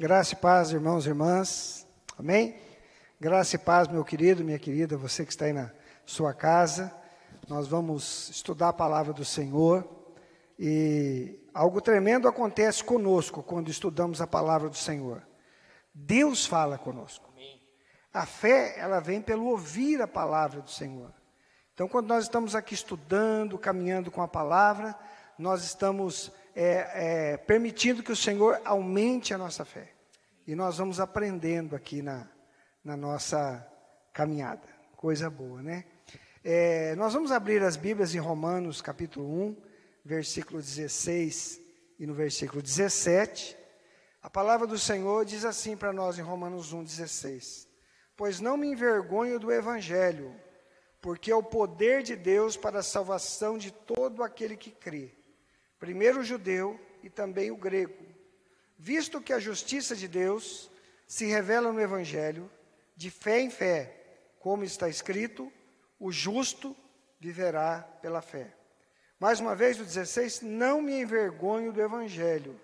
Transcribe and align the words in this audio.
Graça 0.00 0.32
e 0.32 0.36
paz, 0.36 0.72
irmãos 0.72 1.04
e 1.04 1.10
irmãs. 1.10 1.86
Amém? 2.18 2.56
Graça 3.20 3.56
e 3.56 3.58
paz, 3.58 3.86
meu 3.86 4.02
querido, 4.02 4.42
minha 4.42 4.58
querida, 4.58 4.96
você 4.96 5.26
que 5.26 5.30
está 5.30 5.44
aí 5.44 5.52
na 5.52 5.70
sua 6.06 6.32
casa. 6.32 6.90
Nós 7.46 7.68
vamos 7.68 8.30
estudar 8.30 8.70
a 8.70 8.72
palavra 8.72 9.12
do 9.12 9.26
Senhor 9.26 9.86
e 10.58 11.38
algo 11.52 11.82
tremendo 11.82 12.26
acontece 12.26 12.82
conosco 12.82 13.42
quando 13.42 13.68
estudamos 13.68 14.22
a 14.22 14.26
palavra 14.26 14.70
do 14.70 14.76
Senhor. 14.78 15.22
Deus 15.92 16.46
fala 16.46 16.78
conosco. 16.78 17.28
A 18.10 18.24
fé, 18.24 18.78
ela 18.78 19.00
vem 19.00 19.20
pelo 19.20 19.48
ouvir 19.48 20.00
a 20.00 20.08
palavra 20.08 20.62
do 20.62 20.70
Senhor. 20.70 21.12
Então, 21.74 21.86
quando 21.86 22.08
nós 22.08 22.24
estamos 22.24 22.54
aqui 22.54 22.72
estudando, 22.72 23.58
caminhando 23.58 24.10
com 24.10 24.22
a 24.22 24.28
palavra, 24.28 24.96
nós 25.38 25.62
estamos 25.62 26.32
é, 26.54 27.32
é, 27.32 27.36
permitindo 27.36 28.02
que 28.02 28.12
o 28.12 28.16
Senhor 28.16 28.60
aumente 28.64 29.32
a 29.32 29.38
nossa 29.38 29.64
fé. 29.64 29.92
E 30.46 30.54
nós 30.54 30.78
vamos 30.78 30.98
aprendendo 30.98 31.76
aqui 31.76 32.02
na, 32.02 32.28
na 32.84 32.96
nossa 32.96 33.66
caminhada. 34.12 34.66
Coisa 34.96 35.30
boa, 35.30 35.62
né? 35.62 35.84
É, 36.42 36.94
nós 36.96 37.12
vamos 37.12 37.30
abrir 37.30 37.62
as 37.62 37.76
Bíblias 37.76 38.14
em 38.14 38.18
Romanos, 38.18 38.80
capítulo 38.80 39.26
1, 39.26 39.56
versículo 40.04 40.60
16 40.60 41.60
e 41.98 42.06
no 42.06 42.14
versículo 42.14 42.62
17. 42.62 43.56
A 44.22 44.28
palavra 44.28 44.66
do 44.66 44.78
Senhor 44.78 45.24
diz 45.24 45.44
assim 45.44 45.76
para 45.76 45.92
nós 45.92 46.18
em 46.18 46.22
Romanos 46.22 46.72
1, 46.72 46.84
16: 46.84 47.68
Pois 48.16 48.40
não 48.40 48.56
me 48.56 48.66
envergonho 48.66 49.38
do 49.38 49.52
Evangelho, 49.52 50.34
porque 51.00 51.30
é 51.30 51.36
o 51.36 51.42
poder 51.42 52.02
de 52.02 52.16
Deus 52.16 52.56
para 52.56 52.80
a 52.80 52.82
salvação 52.82 53.56
de 53.56 53.70
todo 53.70 54.22
aquele 54.22 54.56
que 54.56 54.70
crê 54.70 55.19
primeiro 55.80 56.20
o 56.20 56.24
judeu 56.24 56.78
e 57.02 57.10
também 57.10 57.50
o 57.50 57.56
grego, 57.56 58.06
visto 58.78 59.20
que 59.20 59.32
a 59.32 59.40
justiça 59.40 59.96
de 59.96 60.06
Deus 60.06 60.70
se 61.06 61.24
revela 61.24 61.72
no 61.72 61.80
Evangelho, 61.80 62.48
de 62.94 63.10
fé 63.10 63.40
em 63.40 63.50
fé, 63.50 63.96
como 64.38 64.62
está 64.62 64.88
escrito: 64.88 65.52
o 65.98 66.12
justo 66.12 66.76
viverá 67.18 67.80
pela 68.00 68.22
fé. 68.22 68.54
Mais 69.18 69.40
uma 69.40 69.56
vez, 69.56 69.80
o 69.80 69.84
16: 69.84 70.42
Não 70.42 70.80
me 70.80 71.00
envergonho 71.00 71.72
do 71.72 71.80
Evangelho, 71.80 72.60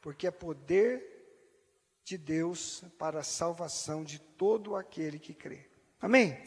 porque 0.00 0.26
é 0.26 0.30
poder 0.30 1.12
de 2.04 2.16
Deus 2.16 2.84
para 2.98 3.20
a 3.20 3.24
salvação 3.24 4.04
de 4.04 4.18
todo 4.18 4.76
aquele 4.76 5.18
que 5.18 5.34
crê. 5.34 5.66
Amém? 6.00 6.38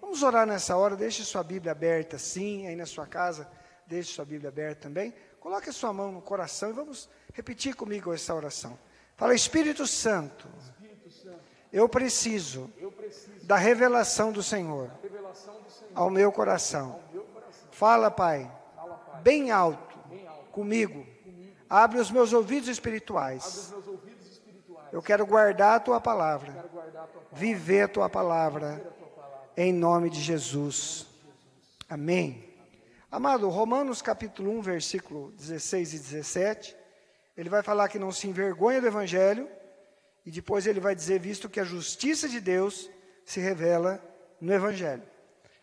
Vamos 0.00 0.22
orar 0.22 0.46
nessa 0.46 0.76
hora, 0.76 0.96
deixe 0.96 1.24
sua 1.24 1.42
Bíblia 1.42 1.72
aberta 1.72 2.18
sim, 2.18 2.66
aí 2.66 2.76
na 2.76 2.84
sua 2.84 3.06
casa, 3.06 3.50
deixe 3.86 4.12
sua 4.12 4.24
Bíblia 4.24 4.48
aberta 4.48 4.82
também. 4.82 5.14
Coloque 5.44 5.68
a 5.68 5.72
sua 5.74 5.92
mão 5.92 6.10
no 6.10 6.22
coração 6.22 6.70
e 6.70 6.72
vamos 6.72 7.06
repetir 7.34 7.76
comigo 7.76 8.14
essa 8.14 8.34
oração. 8.34 8.78
Fala, 9.14 9.34
Espírito 9.34 9.86
Santo, 9.86 10.48
eu 11.70 11.86
preciso 11.86 12.72
da 13.42 13.58
revelação 13.58 14.32
do 14.32 14.42
Senhor 14.42 14.90
ao 15.94 16.08
meu 16.08 16.32
coração. 16.32 16.98
Fala, 17.70 18.10
Pai, 18.10 18.50
bem 19.22 19.50
alto 19.50 19.98
comigo. 20.50 21.06
Abre 21.68 21.98
os 22.00 22.10
meus 22.10 22.32
ouvidos 22.32 22.70
espirituais. 22.70 23.74
Eu 24.90 25.02
quero 25.02 25.26
guardar 25.26 25.76
a 25.76 25.80
tua 25.80 26.00
palavra, 26.00 26.64
viver 27.30 27.82
a 27.82 27.88
tua 27.88 28.08
palavra, 28.08 28.82
em 29.54 29.74
nome 29.74 30.08
de 30.08 30.22
Jesus. 30.22 31.06
Amém. 31.86 32.53
Amado, 33.14 33.48
Romanos 33.48 34.02
capítulo 34.02 34.50
1, 34.58 34.60
versículo 34.60 35.30
16 35.36 35.94
e 35.94 35.98
17, 36.00 36.76
ele 37.36 37.48
vai 37.48 37.62
falar 37.62 37.88
que 37.88 37.96
não 37.96 38.10
se 38.10 38.26
envergonha 38.26 38.80
do 38.80 38.88
evangelho, 38.88 39.48
e 40.26 40.32
depois 40.32 40.66
ele 40.66 40.80
vai 40.80 40.96
dizer, 40.96 41.20
visto 41.20 41.48
que 41.48 41.60
a 41.60 41.64
justiça 41.64 42.28
de 42.28 42.40
Deus 42.40 42.90
se 43.24 43.38
revela 43.38 44.02
no 44.40 44.52
evangelho. 44.52 45.04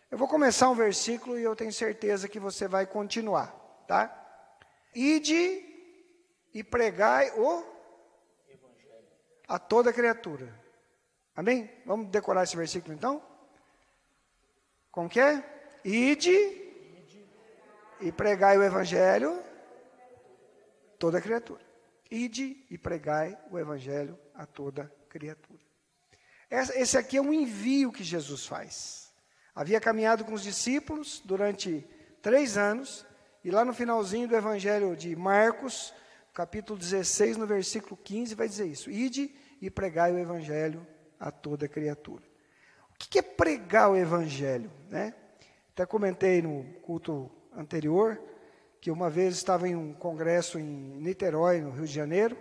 Eu 0.09 0.17
vou 0.17 0.29
começar 0.29 0.69
um 0.69 0.75
versículo 0.75 1.38
e 1.38 1.44
eu 1.44 1.53
tenho 1.53 1.73
certeza 1.73 2.29
que 2.29 2.39
você 2.39 2.69
vai 2.69 2.85
continuar, 2.85 3.47
tá? 3.85 4.09
Ide 4.95 5.62
e 6.53 6.63
pregai 6.63 7.31
o 7.31 7.66
evangelho 8.47 9.09
a 9.45 9.59
toda 9.59 9.91
criatura. 9.91 10.57
Amém? 11.35 11.69
Vamos 11.85 12.07
decorar 12.07 12.44
esse 12.44 12.56
versículo 12.56 12.94
então? 12.94 13.22
Como 14.89 15.09
que 15.09 15.19
é? 15.19 15.44
Ide 15.83 16.60
e 18.01 18.12
pregai 18.12 18.57
o 18.57 18.63
evangelho 18.63 19.41
toda 20.97 21.22
criatura. 21.22 21.62
Ide 22.09 22.66
e 22.69 22.78
pregai 22.78 23.38
o 23.50 23.57
evangelho 23.57 24.17
a 24.35 24.45
toda 24.45 24.91
criatura. 25.07 25.59
Esse 26.50 26.97
aqui 26.97 27.17
é 27.17 27.22
um 27.22 27.34
envio 27.34 27.91
que 27.91 28.03
Jesus 28.03 28.45
faz. 28.45 29.13
Havia 29.56 29.79
caminhado 29.79 30.25
com 30.25 30.34
os 30.34 30.44
discípulos 30.44 31.22
durante 31.23 31.88
três 32.22 32.57
anos, 32.57 33.06
e 33.44 33.50
lá 33.50 33.63
no 33.63 33.73
finalzinho 33.73 34.28
do 34.28 34.35
evangelho 34.35 34.95
de 34.95 35.16
Marcos, 35.16 35.94
capítulo 36.33 36.78
16, 36.78 37.38
no 37.38 37.47
versículo 37.47 37.97
15, 37.97 38.35
vai 38.35 38.47
dizer 38.47 38.66
isso: 38.66 38.91
Ide 38.91 39.33
e 39.62 39.69
pregai 39.69 40.12
o 40.12 40.19
evangelho 40.19 40.85
a 41.19 41.31
toda 41.31 41.68
criatura. 41.68 42.23
O 42.91 42.95
que 42.97 43.19
é 43.19 43.22
pregar 43.22 43.89
o 43.89 43.95
evangelho? 43.95 44.72
Né? 44.89 45.13
Até 45.72 45.85
comentei 45.85 46.41
no 46.41 46.63
culto 46.81 47.31
anterior, 47.56 48.22
que 48.79 48.89
uma 48.89 49.09
vez 49.09 49.35
estava 49.35 49.67
em 49.67 49.75
um 49.75 49.94
congresso 49.94 50.57
em 50.57 50.66
Niterói, 50.66 51.62
no 51.62 51.72
Rio 51.72 51.85
de 51.85 51.94
Janeiro, 51.94 52.38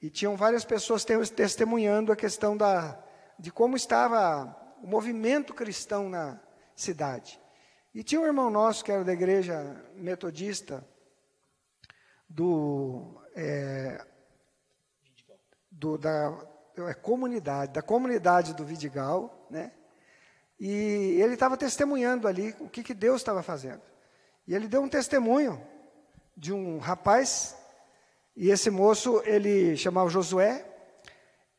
e 0.00 0.10
tinham 0.10 0.36
várias 0.36 0.64
pessoas 0.64 1.04
testemunhando 1.04 2.12
a 2.12 2.16
questão 2.16 2.56
da, 2.56 3.02
de 3.38 3.50
como 3.50 3.76
estava 3.76 4.56
o 4.82 4.86
movimento 4.86 5.54
cristão 5.54 6.08
na 6.08 6.40
cidade. 6.74 7.40
E 7.94 8.02
tinha 8.04 8.20
um 8.20 8.26
irmão 8.26 8.50
nosso, 8.50 8.84
que 8.84 8.92
era 8.92 9.02
da 9.02 9.12
igreja 9.12 9.82
metodista, 9.94 10.86
do, 12.28 13.20
é, 13.34 14.04
do 15.70 15.96
da 15.96 16.36
é, 16.76 16.94
comunidade, 16.94 17.72
da 17.72 17.82
comunidade 17.82 18.54
do 18.54 18.64
Vidigal, 18.64 19.46
né? 19.50 19.72
E 20.58 21.18
ele 21.20 21.34
estava 21.34 21.56
testemunhando 21.56 22.26
ali 22.26 22.54
o 22.60 22.68
que, 22.68 22.82
que 22.82 22.94
Deus 22.94 23.20
estava 23.20 23.42
fazendo. 23.42 23.82
E 24.46 24.54
ele 24.54 24.68
deu 24.68 24.82
um 24.82 24.88
testemunho 24.88 25.60
de 26.36 26.52
um 26.52 26.78
rapaz, 26.78 27.56
e 28.36 28.50
esse 28.50 28.70
moço, 28.70 29.22
ele 29.24 29.76
chamava 29.76 30.08
Josué, 30.10 30.64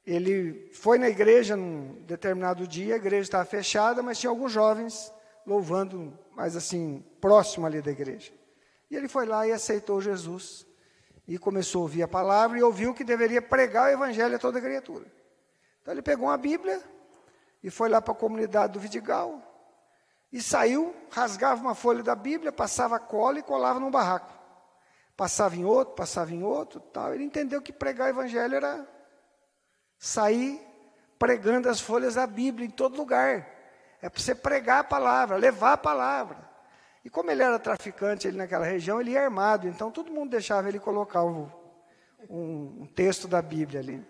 ele 0.05 0.69
foi 0.73 0.97
na 0.97 1.09
igreja 1.09 1.57
num 1.57 2.01
determinado 2.05 2.65
dia, 2.65 2.93
a 2.93 2.97
igreja 2.97 3.23
estava 3.23 3.43
fechada, 3.43 4.01
mas 4.01 4.19
tinha 4.19 4.29
alguns 4.29 4.51
jovens 4.51 5.11
louvando, 5.45 6.17
mais 6.33 6.55
assim, 6.55 7.03
próximo 7.19 7.65
ali 7.65 7.81
da 7.81 7.91
igreja. 7.91 8.31
E 8.89 8.95
ele 8.95 9.07
foi 9.07 9.25
lá 9.25 9.45
e 9.47 9.51
aceitou 9.51 9.99
Jesus, 9.99 10.65
e 11.27 11.37
começou 11.37 11.79
a 11.79 11.83
ouvir 11.83 12.03
a 12.03 12.07
palavra, 12.07 12.57
e 12.57 12.63
ouviu 12.63 12.93
que 12.93 13.03
deveria 13.03 13.41
pregar 13.41 13.89
o 13.89 13.93
evangelho 13.93 14.35
a 14.35 14.39
toda 14.39 14.61
criatura. 14.61 15.05
Então 15.81 15.93
ele 15.93 16.01
pegou 16.01 16.27
uma 16.27 16.37
Bíblia, 16.37 16.81
e 17.61 17.69
foi 17.69 17.89
lá 17.89 18.01
para 18.01 18.13
a 18.13 18.17
comunidade 18.17 18.73
do 18.73 18.79
Vidigal, 18.79 19.41
e 20.31 20.41
saiu, 20.41 20.95
rasgava 21.09 21.61
uma 21.61 21.75
folha 21.75 22.03
da 22.03 22.15
Bíblia, 22.15 22.51
passava 22.51 22.99
cola 22.99 23.39
e 23.39 23.43
colava 23.43 23.79
num 23.79 23.91
barraco. 23.91 24.33
Passava 25.15 25.55
em 25.55 25.65
outro, 25.65 25.95
passava 25.95 26.31
em 26.31 26.43
outro, 26.43 26.79
tal. 26.79 27.13
Ele 27.13 27.23
entendeu 27.23 27.61
que 27.61 27.73
pregar 27.73 28.07
o 28.07 28.09
evangelho 28.09 28.55
era 28.55 28.87
sair 29.97 30.61
pregando 31.17 31.69
as 31.69 31.79
folhas 31.79 32.15
da 32.15 32.27
Bíblia 32.27 32.67
em 32.67 32.69
todo 32.69 32.97
lugar. 32.97 33.47
É 34.01 34.09
para 34.09 34.21
você 34.21 34.35
pregar 34.35 34.79
a 34.81 34.83
palavra, 34.83 35.37
levar 35.37 35.73
a 35.73 35.77
palavra. 35.77 36.47
E 37.03 37.09
como 37.09 37.31
ele 37.31 37.41
era 37.41 37.57
traficante 37.57 38.27
ali 38.27 38.37
naquela 38.37 38.65
região, 38.65 38.99
ele 38.99 39.11
ia 39.11 39.23
armado, 39.23 39.67
então 39.67 39.89
todo 39.89 40.11
mundo 40.11 40.31
deixava 40.31 40.67
ele 40.67 40.77
colocar 40.77 41.23
o, 41.23 41.51
um, 42.29 42.81
um 42.81 42.85
texto 42.85 43.27
da 43.27 43.41
Bíblia 43.41 43.79
ali. 43.79 44.05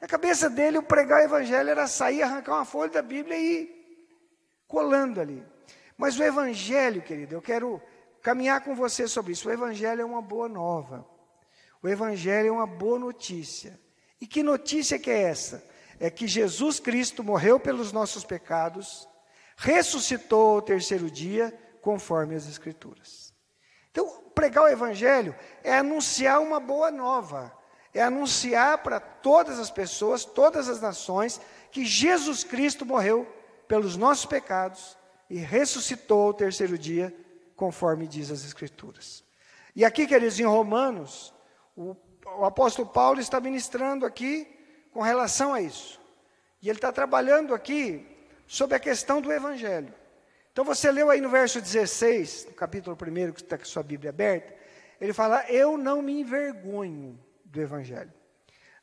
Na 0.00 0.06
cabeça 0.06 0.50
dele, 0.50 0.78
o 0.78 0.82
pregar 0.82 1.22
o 1.22 1.24
evangelho 1.24 1.70
era 1.70 1.86
sair, 1.86 2.22
arrancar 2.22 2.56
uma 2.56 2.64
folha 2.64 2.92
da 2.92 3.02
Bíblia 3.02 3.36
e 3.36 3.62
ir 3.62 4.14
colando 4.68 5.20
ali. 5.20 5.53
Mas 5.96 6.18
o 6.18 6.22
Evangelho, 6.22 7.02
querido, 7.02 7.34
eu 7.34 7.42
quero 7.42 7.80
caminhar 8.22 8.62
com 8.62 8.74
você 8.74 9.06
sobre 9.06 9.32
isso. 9.32 9.48
O 9.48 9.52
Evangelho 9.52 10.02
é 10.02 10.04
uma 10.04 10.22
boa 10.22 10.48
nova. 10.48 11.06
O 11.82 11.88
Evangelho 11.88 12.48
é 12.48 12.52
uma 12.52 12.66
boa 12.66 12.98
notícia. 12.98 13.78
E 14.20 14.26
que 14.26 14.42
notícia 14.42 14.98
que 14.98 15.10
é 15.10 15.22
essa? 15.22 15.62
É 16.00 16.10
que 16.10 16.26
Jesus 16.26 16.80
Cristo 16.80 17.22
morreu 17.22 17.60
pelos 17.60 17.92
nossos 17.92 18.24
pecados, 18.24 19.08
ressuscitou 19.56 20.56
ao 20.56 20.62
terceiro 20.62 21.10
dia, 21.10 21.56
conforme 21.80 22.34
as 22.34 22.48
Escrituras. 22.48 23.32
Então, 23.90 24.24
pregar 24.34 24.64
o 24.64 24.68
Evangelho 24.68 25.36
é 25.62 25.76
anunciar 25.76 26.40
uma 26.40 26.58
boa 26.58 26.90
nova, 26.90 27.56
é 27.92 28.02
anunciar 28.02 28.78
para 28.78 28.98
todas 28.98 29.58
as 29.58 29.70
pessoas, 29.70 30.24
todas 30.24 30.68
as 30.68 30.80
nações, 30.80 31.40
que 31.70 31.84
Jesus 31.84 32.42
Cristo 32.42 32.84
morreu 32.84 33.24
pelos 33.68 33.96
nossos 33.96 34.24
pecados, 34.24 34.96
e 35.34 35.38
ressuscitou 35.38 36.28
ao 36.28 36.32
terceiro 36.32 36.78
dia, 36.78 37.12
conforme 37.56 38.06
diz 38.06 38.30
as 38.30 38.44
Escrituras. 38.44 39.24
E 39.74 39.84
aqui, 39.84 40.06
queridos, 40.06 40.38
em 40.38 40.44
Romanos, 40.44 41.34
o, 41.76 41.96
o 42.38 42.44
apóstolo 42.44 42.88
Paulo 42.88 43.18
está 43.18 43.40
ministrando 43.40 44.06
aqui 44.06 44.46
com 44.92 45.02
relação 45.02 45.52
a 45.52 45.60
isso. 45.60 46.00
E 46.62 46.68
ele 46.68 46.78
está 46.78 46.92
trabalhando 46.92 47.52
aqui 47.52 48.06
sobre 48.46 48.76
a 48.76 48.78
questão 48.78 49.20
do 49.20 49.32
Evangelho. 49.32 49.92
Então 50.52 50.64
você 50.64 50.92
leu 50.92 51.10
aí 51.10 51.20
no 51.20 51.28
verso 51.28 51.60
16, 51.60 52.46
no 52.50 52.52
capítulo 52.52 52.96
1, 52.96 53.32
que 53.32 53.42
está 53.42 53.58
com 53.58 53.64
sua 53.64 53.82
Bíblia 53.82 54.10
aberta, 54.10 54.54
ele 55.00 55.12
fala: 55.12 55.44
Eu 55.50 55.76
não 55.76 56.00
me 56.00 56.20
envergonho 56.20 57.18
do 57.44 57.60
Evangelho. 57.60 58.12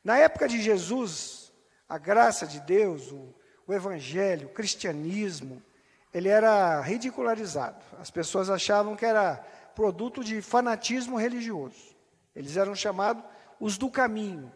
Na 0.04 0.18
época 0.18 0.46
de 0.46 0.60
Jesus, 0.60 1.50
a 1.88 1.96
graça 1.96 2.46
de 2.46 2.60
Deus, 2.60 3.10
o, 3.10 3.34
o 3.66 3.72
Evangelho, 3.72 4.48
o 4.48 4.52
cristianismo, 4.52 5.62
ele 6.12 6.28
era 6.28 6.80
ridicularizado. 6.80 7.82
As 8.00 8.10
pessoas 8.10 8.50
achavam 8.50 8.94
que 8.94 9.04
era 9.04 9.36
produto 9.74 10.22
de 10.22 10.42
fanatismo 10.42 11.16
religioso. 11.16 11.96
Eles 12.34 12.56
eram 12.56 12.74
chamados 12.74 13.22
os 13.58 13.78
do 13.78 13.90
caminho, 13.90 14.52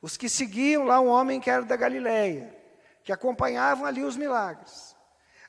os 0.00 0.16
que 0.16 0.28
seguiam 0.28 0.84
lá 0.84 1.00
um 1.00 1.08
homem 1.08 1.40
que 1.40 1.50
era 1.50 1.62
da 1.62 1.76
Galileia, 1.76 2.54
que 3.04 3.12
acompanhavam 3.12 3.84
ali 3.84 4.02
os 4.02 4.16
milagres. 4.16 4.96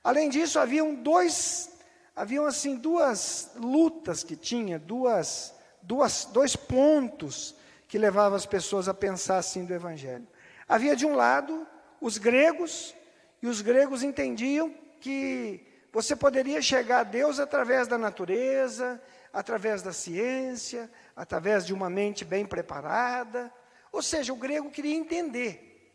Além 0.04 0.30
disso, 0.30 0.59
haviam 0.59 0.94
dois, 0.94 1.71
haviam 2.15 2.45
assim 2.45 2.75
duas 2.75 3.51
lutas 3.56 4.24
que 4.24 4.36
tinha, 4.36 4.77
duas, 4.77 5.56
duas, 5.81 6.25
dois 6.25 6.56
pontos 6.56 7.56
que 7.88 7.98
levavam 7.98 8.36
as 8.36 8.45
pessoas 8.45 8.88
a 8.88 8.94
pensar 8.94 9.38
assim 9.38 9.65
do 9.65 9.74
evangelho. 9.74 10.27
Havia 10.68 10.95
de 10.95 11.06
um 11.06 11.15
lado 11.15 11.65
os 12.00 12.18
gregos, 12.18 12.94
e 13.42 13.48
os 13.48 13.62
gregos 13.62 14.03
entendiam 14.03 14.74
que 15.00 15.66
você 15.92 16.16
poderia 16.16 16.62
chegar 16.62 17.00
a 17.00 17.04
Deus 17.04 17.40
através 17.40 17.88
da 17.88 17.98
natureza, 17.98 19.02
através 19.32 19.82
da 19.82 19.94
ciência, 19.94 20.92
através 21.16 21.66
de 21.66 21.74
uma 21.74 21.90
mente 21.90 22.26
bem 22.26 22.46
preparada. 22.46 23.52
Ou 23.92 24.02
seja, 24.02 24.34
o 24.34 24.38
grego 24.38 24.70
queria 24.70 24.96
entender. 24.96 25.94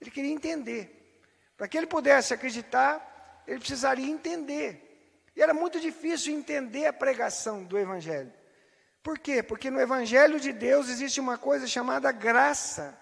Ele 0.00 0.10
queria 0.10 0.32
entender. 0.32 1.20
Para 1.56 1.68
que 1.68 1.78
ele 1.78 1.86
pudesse 1.86 2.34
acreditar, 2.34 3.42
ele 3.46 3.58
precisaria 3.60 4.10
entender. 4.10 4.88
E 5.34 5.42
era 5.42 5.54
muito 5.54 5.80
difícil 5.80 6.34
entender 6.34 6.86
a 6.86 6.92
pregação 6.92 7.64
do 7.64 7.78
Evangelho. 7.78 8.32
Por 9.02 9.18
quê? 9.18 9.42
Porque 9.42 9.70
no 9.70 9.80
Evangelho 9.80 10.38
de 10.38 10.52
Deus 10.52 10.88
existe 10.88 11.20
uma 11.20 11.38
coisa 11.38 11.66
chamada 11.66 12.12
graça. 12.12 12.98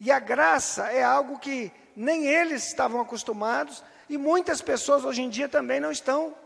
E 0.00 0.10
a 0.10 0.18
graça 0.18 0.90
é 0.90 1.02
algo 1.02 1.38
que 1.38 1.72
nem 1.94 2.26
eles 2.26 2.66
estavam 2.66 3.00
acostumados, 3.00 3.84
e 4.12 4.18
muitas 4.18 4.60
pessoas 4.60 5.06
hoje 5.06 5.22
em 5.22 5.30
dia 5.30 5.48
também 5.48 5.80
não 5.80 5.90
estão 5.90 6.36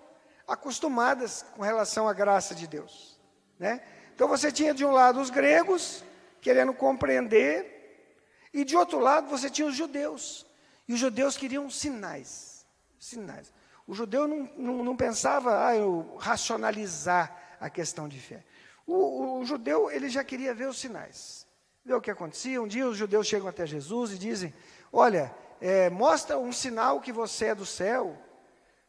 acostumadas 0.46 1.44
com 1.56 1.62
relação 1.62 2.08
à 2.08 2.12
graça 2.12 2.54
de 2.54 2.64
Deus. 2.64 3.18
Né? 3.58 3.82
Então 4.14 4.28
você 4.28 4.52
tinha 4.52 4.72
de 4.72 4.84
um 4.84 4.92
lado 4.92 5.20
os 5.20 5.30
gregos, 5.30 6.04
querendo 6.40 6.72
compreender, 6.72 8.14
e 8.54 8.64
de 8.64 8.76
outro 8.76 9.00
lado 9.00 9.28
você 9.28 9.50
tinha 9.50 9.66
os 9.66 9.74
judeus. 9.74 10.46
E 10.86 10.94
os 10.94 11.00
judeus 11.00 11.36
queriam 11.36 11.68
sinais. 11.68 12.64
Sinais. 13.00 13.52
O 13.84 13.94
judeu 13.94 14.28
não, 14.28 14.48
não, 14.56 14.84
não 14.84 14.96
pensava, 14.96 15.66
ah, 15.66 15.74
eu 15.74 16.16
racionalizar 16.20 17.36
a 17.58 17.68
questão 17.68 18.08
de 18.08 18.20
fé. 18.20 18.44
O, 18.86 19.40
o, 19.40 19.44
judeu, 19.44 19.90
ele 19.90 20.08
já 20.08 20.22
queria 20.22 20.54
ver 20.54 20.68
os 20.68 20.78
sinais. 20.78 21.44
Ver 21.84 21.94
o 21.94 22.00
que 22.00 22.12
acontecia. 22.12 22.62
Um 22.62 22.68
dia 22.68 22.86
os 22.88 22.96
judeus 22.96 23.26
chegam 23.26 23.48
até 23.48 23.66
Jesus 23.66 24.12
e 24.12 24.18
dizem: 24.18 24.54
Olha, 24.92 25.34
é, 25.60 25.90
mostra 25.90 26.38
um 26.38 26.52
sinal 26.52 27.00
que 27.00 27.12
você 27.12 27.46
é 27.46 27.54
do 27.54 27.66
céu. 27.66 28.16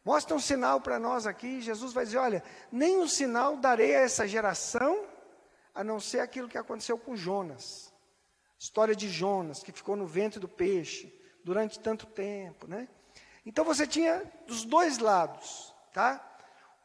Mostra 0.04 0.36
um 0.36 0.40
sinal 0.40 0.80
para 0.80 0.98
nós 0.98 1.28
aqui. 1.28 1.62
Jesus 1.62 1.94
vai 1.94 2.06
dizer: 2.06 2.18
Olha, 2.18 2.44
nenhum 2.72 3.08
sinal 3.08 3.58
darei 3.58 3.96
a 3.96 4.02
essa 4.02 4.28
geração, 4.28 5.06
a 5.74 5.84
não 5.84 6.00
ser 6.00 6.20
aquilo 6.20 6.48
que 6.48 6.58
aconteceu 6.58 6.98
com 6.98 7.16
Jonas. 7.16 7.94
História 8.58 8.96
de 8.96 9.10
Jonas, 9.10 9.62
que 9.62 9.72
ficou 9.72 9.96
no 9.96 10.08
ventre 10.08 10.40
do 10.40 10.48
peixe 10.48 11.14
durante 11.44 11.80
tanto 11.80 12.06
tempo, 12.06 12.68
né? 12.68 12.88
Então 13.46 13.64
você 13.64 13.86
tinha 13.86 14.24
dos 14.46 14.66
dois 14.66 14.98
lados, 14.98 15.74
tá? 15.94 16.24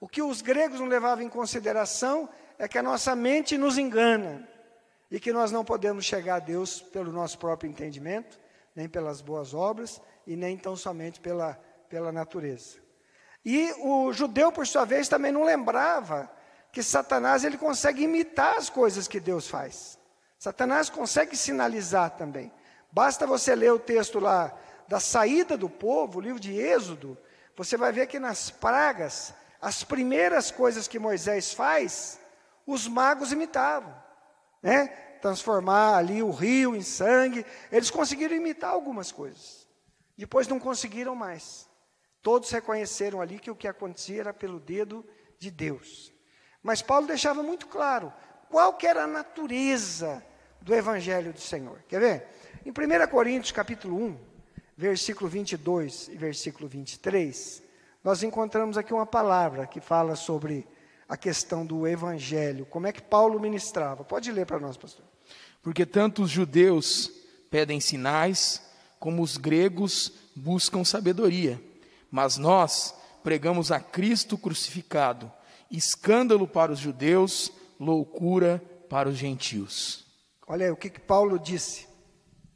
O 0.00 0.08
que 0.08 0.20
os 0.20 0.42
gregos 0.42 0.80
não 0.80 0.86
levavam 0.86 1.24
em 1.24 1.28
consideração 1.28 2.28
é 2.58 2.68
que 2.68 2.78
a 2.78 2.82
nossa 2.82 3.16
mente 3.16 3.56
nos 3.56 3.78
engana 3.78 4.48
e 5.10 5.20
que 5.20 5.32
nós 5.32 5.52
não 5.52 5.64
podemos 5.64 6.04
chegar 6.04 6.36
a 6.36 6.38
Deus 6.40 6.80
pelo 6.80 7.12
nosso 7.12 7.38
próprio 7.38 7.70
entendimento, 7.70 8.38
nem 8.74 8.88
pelas 8.88 9.20
boas 9.20 9.54
obras 9.54 10.00
e 10.26 10.36
nem 10.36 10.56
tão 10.56 10.76
somente 10.76 11.20
pela, 11.20 11.54
pela 11.88 12.12
natureza. 12.12 12.78
E 13.44 13.72
o 13.80 14.12
judeu, 14.12 14.52
por 14.52 14.66
sua 14.66 14.84
vez, 14.84 15.08
também 15.08 15.32
não 15.32 15.44
lembrava 15.44 16.30
que 16.70 16.82
Satanás 16.82 17.44
ele 17.44 17.58
consegue 17.58 18.04
imitar 18.04 18.56
as 18.56 18.70
coisas 18.70 19.08
que 19.08 19.20
Deus 19.20 19.48
faz. 19.48 19.98
Satanás 20.38 20.88
consegue 20.88 21.36
sinalizar 21.36 22.10
também. 22.10 22.52
Basta 22.90 23.26
você 23.26 23.54
ler 23.54 23.72
o 23.72 23.78
texto 23.78 24.18
lá 24.18 24.56
da 24.88 25.00
saída 25.00 25.56
do 25.56 25.68
povo, 25.68 26.18
o 26.18 26.22
livro 26.22 26.40
de 26.40 26.58
Êxodo, 26.58 27.16
você 27.56 27.76
vai 27.76 27.92
ver 27.92 28.06
que 28.06 28.18
nas 28.18 28.50
pragas, 28.50 29.34
as 29.60 29.84
primeiras 29.84 30.50
coisas 30.50 30.88
que 30.88 30.98
Moisés 30.98 31.52
faz, 31.52 32.18
os 32.66 32.88
magos 32.88 33.32
imitavam, 33.32 33.94
né? 34.62 34.94
Transformar 35.22 35.96
ali 35.96 36.22
o 36.22 36.30
rio 36.30 36.76
em 36.76 36.82
sangue. 36.82 37.46
Eles 37.70 37.90
conseguiram 37.90 38.36
imitar 38.36 38.70
algumas 38.70 39.10
coisas. 39.10 39.66
Depois 40.18 40.48
não 40.48 40.60
conseguiram 40.60 41.14
mais. 41.14 41.66
Todos 42.20 42.50
reconheceram 42.50 43.20
ali 43.20 43.38
que 43.38 43.50
o 43.50 43.56
que 43.56 43.66
acontecia 43.66 44.20
era 44.20 44.34
pelo 44.34 44.60
dedo 44.60 45.04
de 45.38 45.50
Deus. 45.50 46.12
Mas 46.62 46.82
Paulo 46.82 47.06
deixava 47.06 47.42
muito 47.42 47.66
claro 47.66 48.12
qual 48.50 48.74
que 48.74 48.86
era 48.86 49.04
a 49.04 49.06
natureza 49.06 50.22
do 50.60 50.74
evangelho 50.74 51.32
do 51.32 51.40
Senhor. 51.40 51.82
Quer 51.88 52.00
ver? 52.00 52.26
Em 52.66 52.70
1 52.70 53.06
Coríntios 53.08 53.50
capítulo 53.50 53.96
1, 53.96 54.18
versículo 54.76 55.28
22 55.28 56.08
e 56.08 56.16
versículo 56.16 56.68
23, 56.68 57.62
nós 58.04 58.22
encontramos 58.22 58.76
aqui 58.76 58.92
uma 58.92 59.06
palavra 59.06 59.66
que 59.66 59.80
fala 59.80 60.14
sobre 60.14 60.66
a 61.08 61.16
questão 61.16 61.66
do 61.66 61.86
evangelho. 61.86 62.64
Como 62.66 62.86
é 62.86 62.92
que 62.92 63.02
Paulo 63.02 63.40
ministrava? 63.40 64.04
Pode 64.04 64.30
ler 64.30 64.46
para 64.46 64.60
nós, 64.60 64.76
pastor. 64.76 65.04
Porque 65.62 65.86
tanto 65.86 66.22
os 66.22 66.30
judeus 66.30 67.10
pedem 67.50 67.80
sinais, 67.80 68.60
como 68.98 69.22
os 69.22 69.36
gregos 69.36 70.12
buscam 70.34 70.84
sabedoria. 70.84 71.62
Mas 72.10 72.36
nós 72.36 72.94
pregamos 73.22 73.70
a 73.70 73.80
Cristo 73.80 74.36
crucificado, 74.36 75.32
escândalo 75.70 76.46
para 76.46 76.72
os 76.72 76.78
judeus, 76.78 77.52
loucura 77.78 78.62
para 78.88 79.08
os 79.08 79.16
gentios. 79.16 80.04
Olha 80.46 80.66
aí 80.66 80.72
o 80.72 80.76
que, 80.76 80.90
que 80.90 81.00
Paulo 81.00 81.38
disse. 81.38 81.86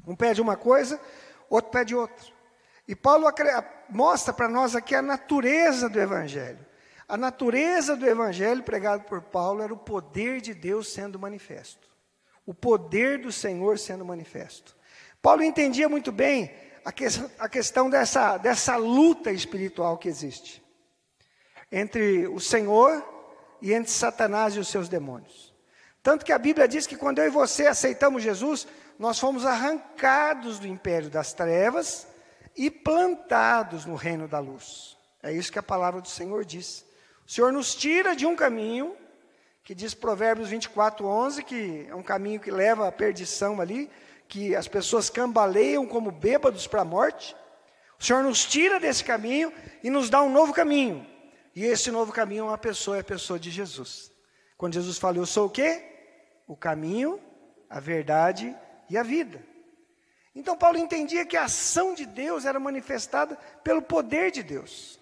Um 0.07 0.15
pede 0.15 0.41
uma 0.41 0.57
coisa, 0.57 1.01
outro 1.49 1.71
pede 1.71 1.95
outra. 1.95 2.27
E 2.87 2.95
Paulo 2.95 3.27
mostra 3.89 4.33
para 4.33 4.49
nós 4.49 4.77
aqui 4.77 4.95
a 4.95 5.03
natureza 5.03 5.89
do 5.89 6.01
Evangelho. 6.01 6.65
A 7.09 7.17
natureza 7.17 7.97
do 7.97 8.05
evangelho 8.05 8.65
pregado 8.65 9.05
por 9.05 9.23
Paulo 9.23 9.63
era 9.63 9.73
o 9.73 9.77
poder 9.77 10.41
de 10.41 10.53
Deus 10.53 10.93
sendo 10.93 11.21
manifesto. 11.21 11.87
O 12.47 12.55
poder 12.55 13.19
do 13.19 13.33
Senhor 13.33 13.79
sendo 13.79 14.05
manifesto. 14.05 14.75
Paulo 15.21 15.43
entendia 15.43 15.89
muito 15.89 16.13
bem 16.13 16.55
a, 16.85 16.93
que, 16.93 17.05
a 17.39 17.49
questão 17.49 17.91
dessa, 17.91 18.39
dessa 18.39 18.77
luta 18.77 19.33
espiritual 19.33 19.99
que 19.99 20.09
existe 20.09 20.65
entre 21.71 22.27
o 22.29 22.39
Senhor 22.39 23.05
e 23.61 23.73
entre 23.73 23.91
Satanás 23.91 24.55
e 24.55 24.61
os 24.61 24.69
seus 24.69 24.89
demônios. 24.89 25.55
Tanto 26.03 26.25
que 26.25 26.33
a 26.33 26.39
Bíblia 26.39 26.69
diz 26.69 26.87
que 26.87 26.97
quando 26.97 27.19
eu 27.19 27.27
e 27.27 27.31
você 27.31 27.67
aceitamos 27.67 28.23
Jesus, 28.23 28.67
nós 28.99 29.19
fomos 29.19 29.45
arrancados 29.45 30.59
do 30.59 30.67
império 30.67 31.11
das 31.11 31.33
trevas 31.33 32.07
e 32.57 32.71
plantados 32.71 33.85
no 33.85 33.97
reino 33.97 34.29
da 34.29 34.39
luz. 34.39 34.97
É 35.23 35.33
isso 35.33 35.51
que 35.51 35.59
a 35.59 35.63
palavra 35.63 36.01
do 36.01 36.09
Senhor 36.09 36.45
diz. 36.45 36.87
O 37.27 37.31
Senhor 37.31 37.53
nos 37.53 37.75
tira 37.75 38.15
de 38.15 38.25
um 38.25 38.37
caminho, 38.37 38.97
que 39.67 39.75
diz 39.75 39.95
Provérbios 39.95 40.49
24, 40.51 41.05
11, 41.05 41.43
que 41.43 41.87
é 41.91 41.95
um 41.97 42.03
caminho 42.03 42.39
que 42.39 42.53
leva 42.53 42.87
à 42.87 42.93
perdição 42.93 43.61
ali, 43.61 43.91
que 44.29 44.55
as 44.55 44.69
pessoas 44.69 45.11
cambaleiam 45.11 45.85
como 45.89 46.13
bêbados 46.13 46.69
para 46.69 46.83
a 46.83 46.85
morte. 46.85 47.35
O 47.99 48.05
Senhor 48.05 48.23
nos 48.23 48.45
tira 48.45 48.79
desse 48.79 49.03
caminho 49.03 49.53
e 49.83 49.91
nos 49.91 50.09
dá 50.09 50.23
um 50.23 50.31
novo 50.31 50.53
caminho. 50.53 51.05
E 51.53 51.65
esse 51.65 51.91
novo 51.91 52.13
caminho 52.13 52.43
é 52.43 52.45
uma 52.45 52.57
pessoa, 52.57 52.99
é 52.99 53.01
a 53.01 53.05
pessoa 53.05 53.41
de 53.41 53.51
Jesus. 53.51 54.13
Quando 54.57 54.75
Jesus 54.75 54.99
fala, 54.99 55.17
eu 55.17 55.27
sou 55.27 55.49
o 55.49 55.51
quê? 55.51 55.83
O 56.47 56.57
caminho, 56.57 57.21
a 57.69 57.81
verdade 57.81 58.57
e 58.89 58.97
a 58.97 59.03
vida. 59.03 59.45
Então 60.33 60.57
Paulo 60.57 60.79
entendia 60.79 61.27
que 61.27 61.37
a 61.37 61.47
ação 61.47 61.93
de 61.93 62.07
Deus 62.07 62.45
era 62.45 62.61
manifestada 62.61 63.37
pelo 63.65 63.83
poder 63.83 64.31
de 64.31 64.45
Deus 64.45 64.97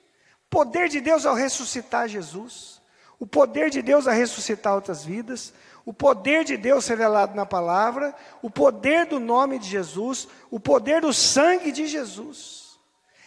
poder 0.54 0.88
de 0.88 1.00
Deus 1.00 1.26
ao 1.26 1.35
ressuscitar 1.35 2.06
Jesus, 2.06 2.80
o 3.18 3.26
poder 3.26 3.71
de 3.71 3.83
Deus 3.83 4.06
a 4.06 4.12
ressuscitar 4.12 4.75
outras 4.75 5.04
vidas, 5.04 5.52
o 5.85 5.92
poder 5.92 6.44
de 6.44 6.56
Deus 6.56 6.87
revelado 6.87 7.35
na 7.35 7.44
palavra, 7.44 8.14
o 8.42 8.50
poder 8.50 9.06
do 9.06 9.21
nome 9.21 9.59
de 9.59 9.68
Jesus, 9.68 10.28
o 10.50 10.59
poder 10.59 11.00
do 11.00 11.12
sangue 11.12 11.71
de 11.71 11.87
Jesus. 11.87 12.78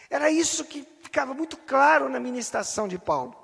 Era 0.09 0.29
isso 0.29 0.65
que 0.65 0.87
ficava 1.01 1.33
muito 1.33 1.57
claro 1.57 2.09
na 2.09 2.19
ministração 2.19 2.87
de 2.87 2.97
Paulo. 2.97 3.35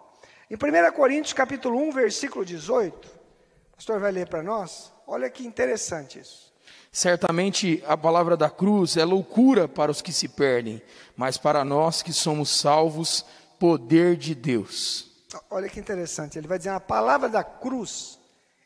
Em 0.50 0.55
1 0.55 0.91
Coríntios 0.93 1.33
capítulo 1.33 1.79
1, 1.79 1.91
versículo 1.91 2.45
18, 2.45 3.07
o 3.07 3.75
pastor 3.75 4.00
vai 4.00 4.12
ler 4.12 4.27
para 4.27 4.43
nós. 4.43 4.91
Olha 5.07 5.29
que 5.29 5.45
interessante 5.45 6.19
isso. 6.19 6.53
Certamente 6.91 7.83
a 7.88 7.97
palavra 7.97 8.38
da 8.38 8.50
cruz 8.50 8.97
é 8.97 9.03
loucura 9.03 9.67
para 9.67 9.91
os 9.91 10.01
que 10.01 10.13
se 10.13 10.27
perdem, 10.27 10.81
mas 11.15 11.38
para 11.38 11.65
nós 11.65 12.03
que 12.03 12.13
somos 12.13 12.50
salvos, 12.50 13.25
poder 13.59 14.15
de 14.15 14.35
Deus. 14.35 15.12
Olha 15.49 15.69
que 15.69 15.79
interessante, 15.79 16.37
ele 16.37 16.47
vai 16.47 16.57
dizer: 16.57 16.69
a 16.69 16.79
palavra 16.79 17.29
da 17.29 17.43
cruz 17.43 18.19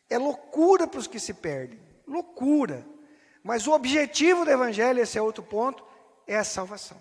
é 0.08 0.18
loucura 0.18 0.86
para 0.86 1.00
os 1.00 1.06
que 1.06 1.20
se 1.20 1.34
perdem, 1.34 1.80
loucura. 2.06 2.86
Mas 3.42 3.66
o 3.66 3.72
objetivo 3.72 4.44
do 4.44 4.50
Evangelho, 4.50 5.00
esse 5.00 5.16
é 5.16 5.22
outro 5.22 5.42
ponto, 5.42 5.84
é 6.26 6.36
a 6.36 6.44
salvação. 6.44 7.00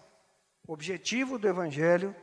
O 0.67 0.73
objetivo 0.73 1.37
do 1.37 1.47
Evangelho 1.47 2.15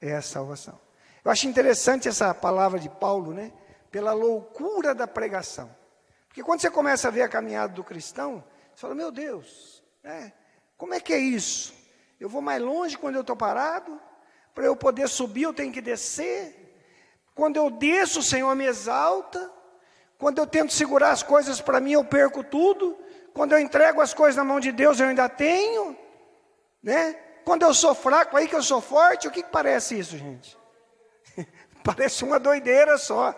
é 0.00 0.14
a 0.14 0.22
salvação. 0.22 0.78
Eu 1.24 1.30
acho 1.30 1.46
interessante 1.46 2.08
essa 2.08 2.32
palavra 2.34 2.78
de 2.78 2.88
Paulo, 2.88 3.32
né? 3.32 3.52
Pela 3.90 4.12
loucura 4.12 4.94
da 4.94 5.06
pregação. 5.06 5.74
Porque 6.26 6.42
quando 6.42 6.60
você 6.60 6.70
começa 6.70 7.08
a 7.08 7.10
ver 7.10 7.22
a 7.22 7.28
caminhada 7.28 7.72
do 7.72 7.84
cristão, 7.84 8.44
você 8.74 8.80
fala, 8.80 8.94
meu 8.94 9.10
Deus, 9.10 9.82
né? 10.02 10.32
como 10.76 10.94
é 10.94 11.00
que 11.00 11.12
é 11.12 11.18
isso? 11.18 11.74
Eu 12.20 12.28
vou 12.28 12.40
mais 12.40 12.62
longe 12.62 12.96
quando 12.96 13.16
eu 13.16 13.22
estou 13.22 13.36
parado? 13.36 14.00
Para 14.58 14.66
eu 14.66 14.74
poder 14.74 15.08
subir, 15.08 15.44
eu 15.44 15.54
tenho 15.54 15.72
que 15.72 15.80
descer? 15.80 16.74
Quando 17.32 17.54
eu 17.54 17.70
desço, 17.70 18.18
o 18.18 18.24
Senhor 18.24 18.52
me 18.56 18.64
exalta? 18.64 19.48
Quando 20.18 20.38
eu 20.38 20.46
tento 20.48 20.72
segurar 20.72 21.12
as 21.12 21.22
coisas 21.22 21.60
para 21.60 21.78
mim, 21.78 21.92
eu 21.92 22.04
perco 22.04 22.42
tudo? 22.42 22.98
Quando 23.32 23.52
eu 23.52 23.60
entrego 23.60 24.00
as 24.00 24.12
coisas 24.12 24.34
na 24.34 24.42
mão 24.42 24.58
de 24.58 24.72
Deus, 24.72 24.98
eu 24.98 25.06
ainda 25.06 25.28
tenho? 25.28 25.96
Né? 26.82 27.12
Quando 27.44 27.62
eu 27.62 27.72
sou 27.72 27.94
fraco, 27.94 28.36
aí 28.36 28.48
que 28.48 28.56
eu 28.56 28.62
sou 28.64 28.80
forte, 28.80 29.28
o 29.28 29.30
que, 29.30 29.44
que 29.44 29.48
parece 29.48 29.96
isso, 29.96 30.18
gente? 30.18 30.58
parece 31.84 32.24
uma 32.24 32.40
doideira 32.40 32.98
só. 32.98 33.32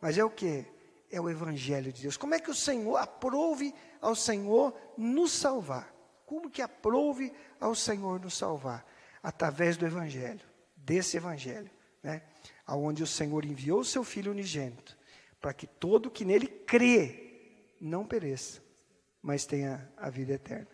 Mas 0.00 0.16
é 0.16 0.24
o 0.24 0.30
que? 0.30 0.64
é 1.10 1.20
o 1.20 1.28
Evangelho 1.28 1.92
de 1.92 2.00
Deus. 2.00 2.16
Como 2.16 2.34
é 2.34 2.40
que 2.40 2.50
o 2.50 2.54
Senhor 2.54 2.96
aprove 2.96 3.74
ao 4.00 4.14
Senhor 4.14 4.74
nos 4.96 5.30
salvar? 5.30 5.92
Como 6.24 6.48
que 6.48 6.62
aprove 6.62 7.34
ao 7.60 7.74
Senhor 7.74 8.18
nos 8.18 8.32
salvar? 8.34 8.86
Através 9.22 9.76
do 9.76 9.86
Evangelho, 9.86 10.40
desse 10.76 11.16
Evangelho, 11.16 11.70
né? 12.02 12.22
Onde 12.66 13.02
o 13.02 13.06
Senhor 13.06 13.44
enviou 13.44 13.80
o 13.80 13.84
seu 13.84 14.04
Filho 14.04 14.32
unigênito, 14.32 14.96
para 15.40 15.52
que 15.52 15.66
todo 15.66 16.10
que 16.10 16.24
nele 16.24 16.46
crê 16.46 17.74
não 17.80 18.04
pereça, 18.04 18.62
mas 19.22 19.46
tenha 19.46 19.90
a 19.96 20.10
vida 20.10 20.34
eterna. 20.34 20.68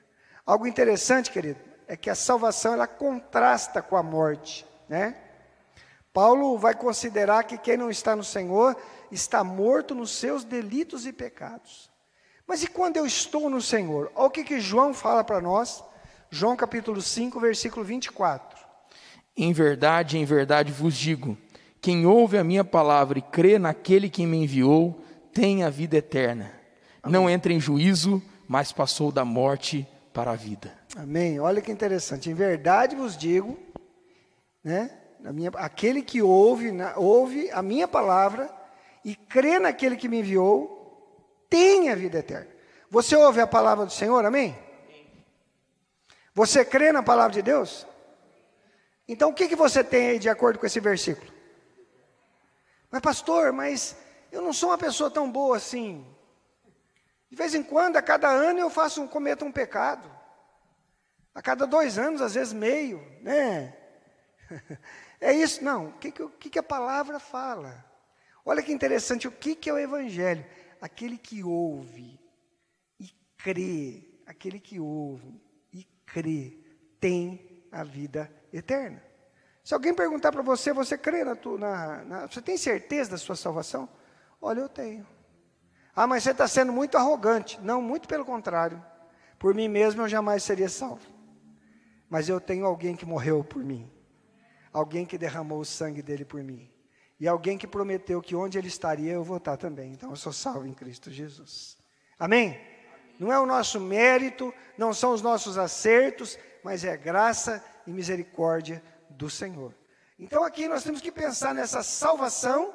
Algo 0.45 0.67
interessante, 0.67 1.31
querido, 1.31 1.61
é 1.87 1.97
que 1.97 2.11
a 2.11 2.15
salvação 2.15 2.75
ela 2.75 2.87
contrasta 2.87 3.81
com 3.81 3.97
a 3.97 4.03
morte, 4.03 4.67
né? 4.89 5.21
Paulo 6.13 6.57
vai 6.57 6.75
considerar 6.75 7.43
que 7.43 7.59
quem 7.59 7.77
não 7.77 7.91
está 7.91 8.15
no 8.15 8.23
Senhor 8.23 8.77
está 9.11 9.43
morto 9.43 9.95
nos 9.95 10.13
seus 10.13 10.45
delitos 10.45 11.07
e 11.07 11.13
pecados. 11.13 11.91
Mas 12.47 12.63
e 12.63 12.69
quando 12.69 12.97
eu 12.97 13.05
estou 13.05 13.51
no 13.51 13.61
Senhor? 13.61 14.13
Olha 14.15 14.27
o 14.27 14.31
que, 14.31 14.45
que 14.45 14.61
João 14.61 14.95
fala 14.95 15.25
para 15.25 15.41
nós, 15.41 15.83
João 16.35 16.57
capítulo 16.57 17.01
5, 17.01 17.39
versículo 17.39 17.85
24. 17.85 18.59
Em 19.37 19.53
verdade, 19.53 20.19
em 20.19 20.25
verdade 20.25 20.73
vos 20.73 20.97
digo: 20.97 21.39
quem 21.81 22.07
ouve 22.07 22.37
a 22.37 22.43
minha 22.43 22.65
palavra 22.65 23.21
e 23.21 23.23
crê 23.23 23.57
naquele 23.57 24.11
que 24.11 24.27
me 24.27 24.39
enviou, 24.39 25.01
tem 25.33 25.63
a 25.63 25.71
vida 25.71 25.97
eterna. 25.97 26.51
Amém. 27.01 27.13
Não 27.13 27.31
entra 27.31 27.53
em 27.53 27.61
juízo, 27.61 28.21
mas 28.49 28.73
passou 28.73 29.13
da 29.13 29.25
morte 29.25 29.87
para 30.13 30.33
a 30.33 30.35
vida. 30.35 30.77
Amém. 30.97 31.39
Olha 31.39 31.63
que 31.63 31.71
interessante. 31.71 32.29
Em 32.29 32.35
verdade 32.35 32.97
vos 32.97 33.17
digo, 33.17 33.57
né? 34.65 34.91
minha, 35.21 35.51
aquele 35.55 36.03
que 36.03 36.21
ouve, 36.21 36.73
na, 36.73 36.97
ouve 36.97 37.49
a 37.53 37.63
minha 37.63 37.87
palavra 37.87 38.51
e 39.05 39.15
crê 39.15 39.61
naquele 39.61 39.95
que 39.95 40.09
me 40.09 40.19
enviou, 40.19 41.47
tem 41.49 41.91
a 41.91 41.95
vida 41.95 42.19
eterna. 42.19 42.49
Você 42.91 43.15
ouve 43.15 43.41
a 43.41 43.47
palavra 43.47 43.87
do 43.87 43.93
Senhor, 43.93 44.25
amém? 44.25 44.64
Você 46.35 46.65
crê 46.65 46.91
na 46.91 47.03
palavra 47.03 47.33
de 47.33 47.43
Deus? 47.43 47.87
Então 49.07 49.31
o 49.31 49.35
que, 49.35 49.49
que 49.49 49.55
você 49.55 49.85
tem 49.85 50.11
aí 50.11 50.19
de 50.19 50.29
acordo 50.29 50.59
com 50.59 50.67
esse 50.67 50.81
versículo? 50.81 51.33
Mas 52.91 53.01
pastor, 53.01 53.53
mas 53.53 53.97
eu 54.33 54.43
não 54.43 54.53
sou 54.53 54.71
uma 54.71 54.79
pessoa 54.79 55.11
tão 55.11 55.31
boa 55.31 55.57
assim. 55.57 56.05
De 57.31 57.37
vez 57.37 57.55
em 57.55 57.63
quando, 57.63 57.97
a 57.97 58.03
cada 58.03 58.29
ano 58.29 58.59
eu 58.59 58.69
faço 58.69 59.01
um, 59.01 59.07
cometo 59.07 59.45
um 59.45 59.53
pecado. 59.53 60.11
A 61.33 61.41
cada 61.41 61.67
dois 61.67 61.99
anos, 61.99 62.21
às 62.21 62.35
vezes 62.35 62.53
meio, 62.53 63.01
né? 63.23 63.77
É 65.21 65.33
isso? 65.33 65.65
Não. 65.65 65.87
O 65.87 65.93
que, 65.95 66.13
que, 66.13 66.51
que 66.51 66.59
a 66.59 66.63
palavra 66.63 67.19
fala? 67.19 67.83
Olha 68.45 68.63
que 68.63 68.71
interessante. 68.71 69.27
O 69.27 69.33
que, 69.33 69.55
que 69.55 69.71
é 69.71 69.73
o 69.73 69.79
Evangelho? 69.79 70.45
Aquele 70.83 71.17
que 71.17 71.43
ouve 71.43 72.21
e 73.01 73.09
crê, 73.39 74.07
aquele 74.27 74.61
que 74.61 74.79
ouve 74.79 75.44
crê, 76.15 76.57
tem 77.01 77.67
a 77.73 77.83
vida 77.83 78.31
eterna. 78.53 79.03
Se 79.65 79.75
alguém 79.75 79.95
perguntar 79.95 80.31
para 80.31 80.43
você, 80.43 80.73
você 80.73 80.97
crê 80.97 81.25
na, 81.25 81.35
tua, 81.35 81.59
na, 81.59 82.05
na, 82.05 82.27
Você 82.27 82.41
tem 82.41 82.57
certeza 82.57 83.13
da 83.13 83.19
sua 83.19 83.35
salvação? 83.35 83.89
Olha, 84.41 84.61
eu 84.61 84.69
tenho. 84.69 85.07
Ah, 85.97 86.07
mas 86.07 86.23
você 86.23 86.31
está 86.31 86.47
sendo 86.47 86.73
muito 86.73 86.97
arrogante. 86.97 87.59
Não, 87.61 87.81
muito 87.81 88.07
pelo 88.07 88.25
contrário. 88.25 88.85
Por 89.39 89.55
mim 89.55 89.69
mesmo 89.69 90.03
eu 90.03 90.09
jamais 90.09 90.43
seria 90.43 90.69
salvo. 90.69 91.13
Mas 92.09 92.29
eu 92.29 92.41
tenho 92.41 92.67
alguém 92.67 92.95
que 92.95 93.07
morreu 93.07 93.43
por 93.43 93.65
mim 93.65 93.91
alguém 94.75 95.07
que 95.07 95.17
derramou 95.17 95.61
o 95.61 95.65
sangue 95.65 96.03
dele 96.03 96.25
por 96.25 96.43
mim. 96.43 96.69
E 97.19 97.29
alguém 97.29 97.57
que 97.57 97.67
prometeu 97.67 98.21
que 98.21 98.35
onde 98.35 98.59
ele 98.59 98.67
estaria 98.67 99.13
eu 99.13 99.23
vou 99.23 99.37
estar 99.37 99.57
também. 99.57 99.93
Então 99.93 100.11
eu 100.11 100.17
sou 100.17 100.33
salvo 100.33 100.67
em 100.67 100.75
Cristo 100.75 101.13
Jesus. 101.13 101.79
Amém? 102.19 102.61
Não 103.19 103.33
é 103.33 103.39
o 103.39 103.47
nosso 103.47 103.81
mérito, 103.81 104.53
não 104.77 104.93
são 104.93 105.13
os 105.13 105.23
nossos 105.23 105.57
acertos, 105.57 106.39
mas 106.63 106.85
é 106.85 106.97
graça 106.97 107.65
e 107.87 107.91
misericórdia 107.93 108.83
do 109.11 109.31
Senhor. 109.31 109.75
Então 110.19 110.45
aqui 110.45 110.69
nós 110.69 110.83
temos 110.83 111.01
que 111.01 111.13
pensar 111.13 111.55
nessa 111.55 111.83
salvação 111.83 112.73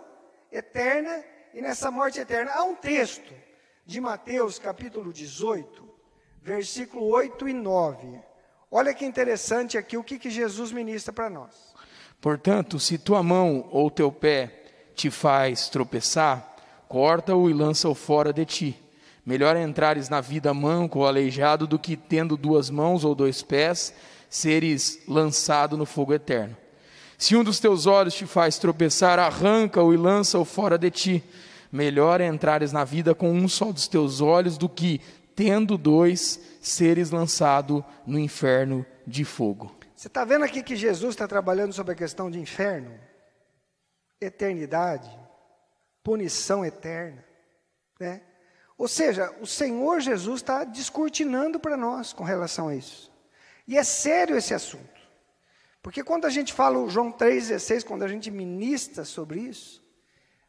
eterna 0.51 1.23
e 1.53 1.61
nessa 1.61 1.89
morte 1.89 2.19
eterna. 2.19 2.51
Há 2.53 2.63
um 2.63 2.75
texto 2.75 3.33
de 3.85 3.99
Mateus 3.99 4.59
capítulo 4.59 5.11
18, 5.11 5.87
versículo 6.41 7.05
8 7.07 7.49
e 7.49 7.53
9. 7.53 8.21
Olha 8.71 8.93
que 8.93 9.05
interessante 9.05 9.77
aqui 9.77 9.97
o 9.97 10.03
que, 10.03 10.19
que 10.19 10.29
Jesus 10.29 10.71
ministra 10.71 11.11
para 11.11 11.29
nós. 11.29 11.73
Portanto, 12.21 12.79
se 12.79 12.97
tua 12.97 13.23
mão 13.23 13.67
ou 13.71 13.89
teu 13.89 14.11
pé 14.11 14.63
te 14.93 15.09
faz 15.09 15.69
tropeçar, 15.69 16.55
corta-o 16.87 17.49
e 17.49 17.53
lança-o 17.53 17.95
fora 17.95 18.31
de 18.31 18.45
ti. 18.45 18.88
Melhor 19.29 19.55
entrares 19.55 20.09
na 20.09 20.21
vida 20.21 20.51
manco 20.55 20.97
ou 20.97 21.05
aleijado 21.05 21.67
do 21.67 21.77
que 21.77 21.95
tendo 21.95 22.35
duas 22.35 22.71
mãos 22.71 23.05
ou 23.05 23.13
dois 23.13 23.43
pés, 23.43 23.93
seres 24.27 25.03
lançado 25.07 25.77
no 25.77 25.85
fogo 25.85 26.15
eterno. 26.15 26.57
Se 27.15 27.35
um 27.35 27.43
dos 27.43 27.59
teus 27.59 27.85
olhos 27.85 28.15
te 28.15 28.25
faz 28.25 28.57
tropeçar, 28.57 29.19
arranca-o 29.19 29.93
e 29.93 29.97
lança-o 29.97 30.43
fora 30.43 30.79
de 30.79 30.89
ti. 30.89 31.23
Melhor 31.71 32.21
entrares 32.21 32.71
na 32.71 32.83
vida 32.83 33.13
com 33.13 33.31
um 33.31 33.47
só 33.47 33.71
dos 33.71 33.87
teus 33.87 34.19
olhos 34.19 34.57
do 34.57 34.67
que, 34.67 34.99
tendo 35.35 35.77
dois, 35.77 36.39
seres 36.59 37.11
lançado 37.11 37.85
no 38.07 38.17
inferno 38.17 38.83
de 39.05 39.23
fogo. 39.23 39.71
Você 39.95 40.07
está 40.07 40.25
vendo 40.25 40.43
aqui 40.43 40.63
que 40.63 40.75
Jesus 40.75 41.13
está 41.13 41.27
trabalhando 41.27 41.71
sobre 41.71 41.93
a 41.93 41.95
questão 41.95 42.31
de 42.31 42.39
inferno, 42.39 42.99
eternidade, 44.19 45.15
punição 46.03 46.65
eterna, 46.65 47.23
né? 47.99 48.21
Ou 48.79 48.87
seja, 48.87 49.31
o 49.39 49.45
Senhor 49.45 49.99
Jesus 49.99 50.41
está 50.41 50.63
descortinando 50.63 51.59
para 51.59 51.77
nós 51.77 52.11
com 52.11 52.23
relação 52.23 52.69
a 52.69 52.75
isso. 52.75 53.11
E 53.67 53.77
é 53.77 53.83
sério 53.83 54.35
esse 54.35 54.55
assunto. 54.55 54.99
Porque 55.83 56.03
quando 56.03 56.25
a 56.25 56.31
gente 56.31 56.51
fala, 56.51 56.79
o 56.79 56.89
João 56.89 57.11
3,16, 57.11 57.85
quando 57.85 58.01
a 58.01 58.07
gente 58.07 58.31
ministra 58.31 59.05
sobre 59.05 59.41
isso, 59.41 59.85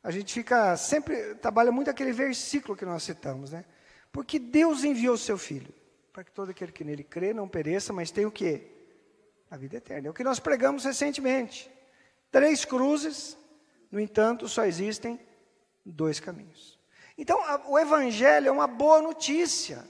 a 0.03 0.11
gente 0.11 0.33
fica 0.33 0.75
sempre, 0.79 1.35
trabalha 1.35 1.71
muito 1.71 1.91
aquele 1.91 2.13
versículo 2.13 2.75
que 2.75 2.87
nós 2.87 3.03
citamos, 3.03 3.51
né? 3.51 3.67
Porque 4.11 4.39
Deus 4.39 4.83
enviou 4.83 5.15
o 5.15 5.19
seu 5.19 5.37
Filho, 5.37 5.75
para 6.11 6.25
que 6.25 6.33
todo 6.33 6.51
aquele 6.51 6.73
que 6.73 6.83
nele 6.83 7.05
crê 7.05 7.35
não 7.35 7.47
pereça, 7.47 7.93
mas 7.93 8.11
tenha 8.11 8.27
o 8.27 8.33
quê? 8.33 8.71
a 9.51 9.57
vida 9.57 9.77
eterna. 9.77 10.07
É 10.09 10.11
o 10.11 10.15
que 10.15 10.23
nós 10.23 10.39
pregamos 10.39 10.85
recentemente. 10.85 11.71
Três 12.31 12.65
cruzes, 12.65 13.37
no 13.91 13.99
entanto, 13.99 14.49
só 14.49 14.65
existem 14.65 15.19
dois 15.85 16.21
caminhos. 16.21 16.79
Então, 17.21 17.39
a, 17.45 17.61
o 17.69 17.79
Evangelho 17.79 18.49
é 18.49 18.51
uma 18.51 18.67
boa 18.67 19.03
notícia. 19.03 19.87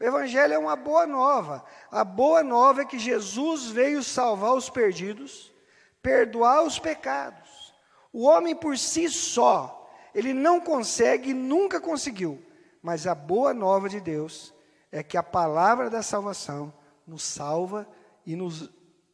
O 0.00 0.02
Evangelho 0.02 0.54
é 0.54 0.58
uma 0.58 0.74
boa 0.74 1.06
nova. 1.06 1.62
A 1.90 2.02
boa 2.02 2.42
nova 2.42 2.80
é 2.80 2.86
que 2.86 2.98
Jesus 2.98 3.66
veio 3.66 4.02
salvar 4.02 4.54
os 4.54 4.70
perdidos, 4.70 5.52
perdoar 6.00 6.62
os 6.62 6.78
pecados. 6.78 7.74
O 8.10 8.26
homem 8.26 8.56
por 8.56 8.78
si 8.78 9.10
só, 9.10 9.92
ele 10.14 10.32
não 10.32 10.58
consegue, 10.58 11.34
nunca 11.34 11.78
conseguiu. 11.82 12.42
Mas 12.80 13.06
a 13.06 13.14
boa 13.14 13.52
nova 13.52 13.86
de 13.86 14.00
Deus 14.00 14.54
é 14.90 15.02
que 15.02 15.18
a 15.18 15.22
palavra 15.22 15.90
da 15.90 16.02
salvação 16.02 16.72
nos 17.06 17.22
salva 17.22 17.86
e 18.24 18.34
nos 18.34 18.70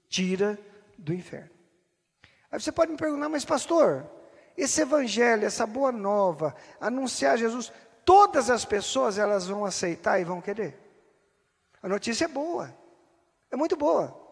tira 0.08 0.56
do 0.96 1.12
inferno. 1.12 1.50
Aí 2.49 2.61
você 2.61 2.70
pode 2.70 2.92
me 2.92 2.96
perguntar, 2.96 3.28
mas 3.28 3.44
pastor, 3.44 4.08
esse 4.56 4.80
evangelho, 4.80 5.44
essa 5.44 5.66
boa 5.66 5.92
nova, 5.92 6.54
anunciar 6.80 7.36
Jesus, 7.36 7.72
todas 8.04 8.48
as 8.48 8.64
pessoas 8.64 9.18
elas 9.18 9.46
vão 9.46 9.64
aceitar 9.64 10.20
e 10.20 10.25
vão 10.25 10.40
querer. 10.40 10.78
A 11.82 11.88
notícia 11.88 12.25
é 12.25 12.28
boa, 12.28 12.75
é 13.50 13.56
muito 13.56 13.76
boa. 13.76 14.25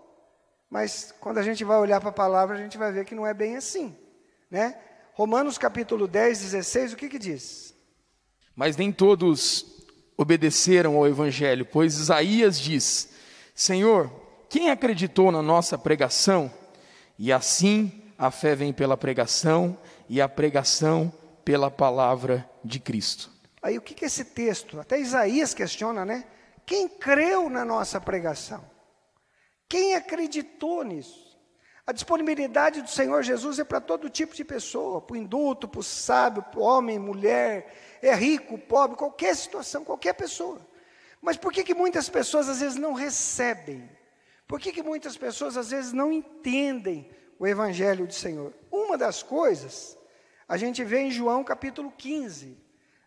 Mas 0.70 1.14
quando 1.20 1.38
a 1.38 1.42
gente 1.42 1.62
vai 1.62 1.78
olhar 1.78 2.00
para 2.00 2.08
a 2.08 2.12
palavra, 2.12 2.56
a 2.56 2.58
gente 2.58 2.78
vai 2.78 2.90
ver 2.90 3.04
que 3.04 3.14
não 3.14 3.26
é 3.26 3.34
bem 3.34 3.56
assim, 3.56 3.96
né? 4.50 4.76
Romanos 5.12 5.56
capítulo 5.56 6.08
10, 6.08 6.40
16, 6.40 6.92
o 6.92 6.96
que 6.96 7.08
que 7.08 7.18
diz? 7.18 7.74
Mas 8.56 8.76
nem 8.76 8.90
todos 8.90 9.84
obedeceram 10.16 10.96
ao 10.96 11.06
evangelho, 11.06 11.64
pois 11.66 11.98
Isaías 11.98 12.58
diz: 12.58 13.10
Senhor, 13.54 14.10
quem 14.48 14.70
acreditou 14.70 15.30
na 15.30 15.42
nossa 15.42 15.78
pregação? 15.78 16.52
E 17.16 17.32
assim 17.32 18.02
a 18.18 18.30
fé 18.30 18.54
vem 18.54 18.72
pela 18.72 18.96
pregação 18.96 19.78
e 20.08 20.20
a 20.20 20.28
pregação 20.28 21.12
pela 21.44 21.70
palavra 21.70 22.48
de 22.64 22.78
Cristo. 22.78 23.30
Aí 23.62 23.78
o 23.78 23.82
que 23.82 23.94
que 23.94 24.04
esse 24.04 24.24
texto? 24.24 24.78
Até 24.78 25.00
Isaías 25.00 25.54
questiona, 25.54 26.04
né? 26.04 26.24
Quem 26.66 26.88
creu 26.88 27.48
na 27.48 27.64
nossa 27.64 28.00
pregação? 28.00 28.64
Quem 29.68 29.94
acreditou 29.94 30.84
nisso? 30.84 31.24
A 31.86 31.92
disponibilidade 31.92 32.80
do 32.80 32.88
Senhor 32.88 33.22
Jesus 33.22 33.58
é 33.58 33.64
para 33.64 33.80
todo 33.80 34.08
tipo 34.08 34.34
de 34.34 34.44
pessoa, 34.44 35.02
para 35.02 35.14
o 35.14 35.16
indulto, 35.16 35.68
para 35.68 35.80
o 35.80 35.82
sábio, 35.82 36.42
para 36.42 36.58
o 36.58 36.62
homem, 36.62 36.98
mulher, 36.98 37.98
é 38.00 38.14
rico, 38.14 38.56
pobre, 38.56 38.96
qualquer 38.96 39.36
situação, 39.36 39.84
qualquer 39.84 40.14
pessoa. 40.14 40.60
Mas 41.20 41.36
por 41.36 41.52
que, 41.52 41.62
que 41.62 41.74
muitas 41.74 42.08
pessoas 42.08 42.48
às 42.48 42.60
vezes 42.60 42.76
não 42.76 42.94
recebem? 42.94 43.90
Por 44.46 44.60
que, 44.60 44.72
que 44.72 44.82
muitas 44.82 45.16
pessoas 45.16 45.56
às 45.56 45.70
vezes 45.70 45.92
não 45.92 46.12
entendem 46.12 47.10
o 47.38 47.46
Evangelho 47.46 48.06
do 48.06 48.14
Senhor? 48.14 48.52
Uma 48.70 48.96
das 48.96 49.22
coisas, 49.22 49.96
a 50.48 50.56
gente 50.56 50.84
vê 50.84 51.00
em 51.00 51.10
João 51.10 51.44
capítulo 51.44 51.92
15, 51.96 52.56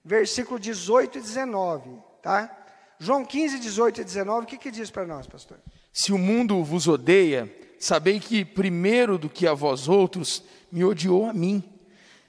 versículo 0.04 0.60
18 0.60 1.18
e 1.18 1.22
19, 1.22 1.90
tá? 2.22 2.66
João 3.00 3.24
15, 3.24 3.60
18 3.60 4.02
e 4.02 4.04
19, 4.04 4.44
o 4.44 4.48
que, 4.48 4.58
que 4.58 4.72
diz 4.72 4.90
para 4.90 5.06
nós, 5.06 5.28
pastor? 5.28 5.60
Se 5.94 6.12
o 6.12 6.18
mundo 6.18 6.64
vos 6.64 6.88
odeia, 6.88 7.54
sabei 7.80 8.20
que 8.20 8.44
primeiro 8.44 9.18
do 9.18 9.30
que 9.30 9.46
a 9.46 9.54
vós 9.54 9.88
outros, 9.88 10.44
me 10.72 10.84
odiou 10.84 11.26
a 11.26 11.34
mim. 11.34 11.64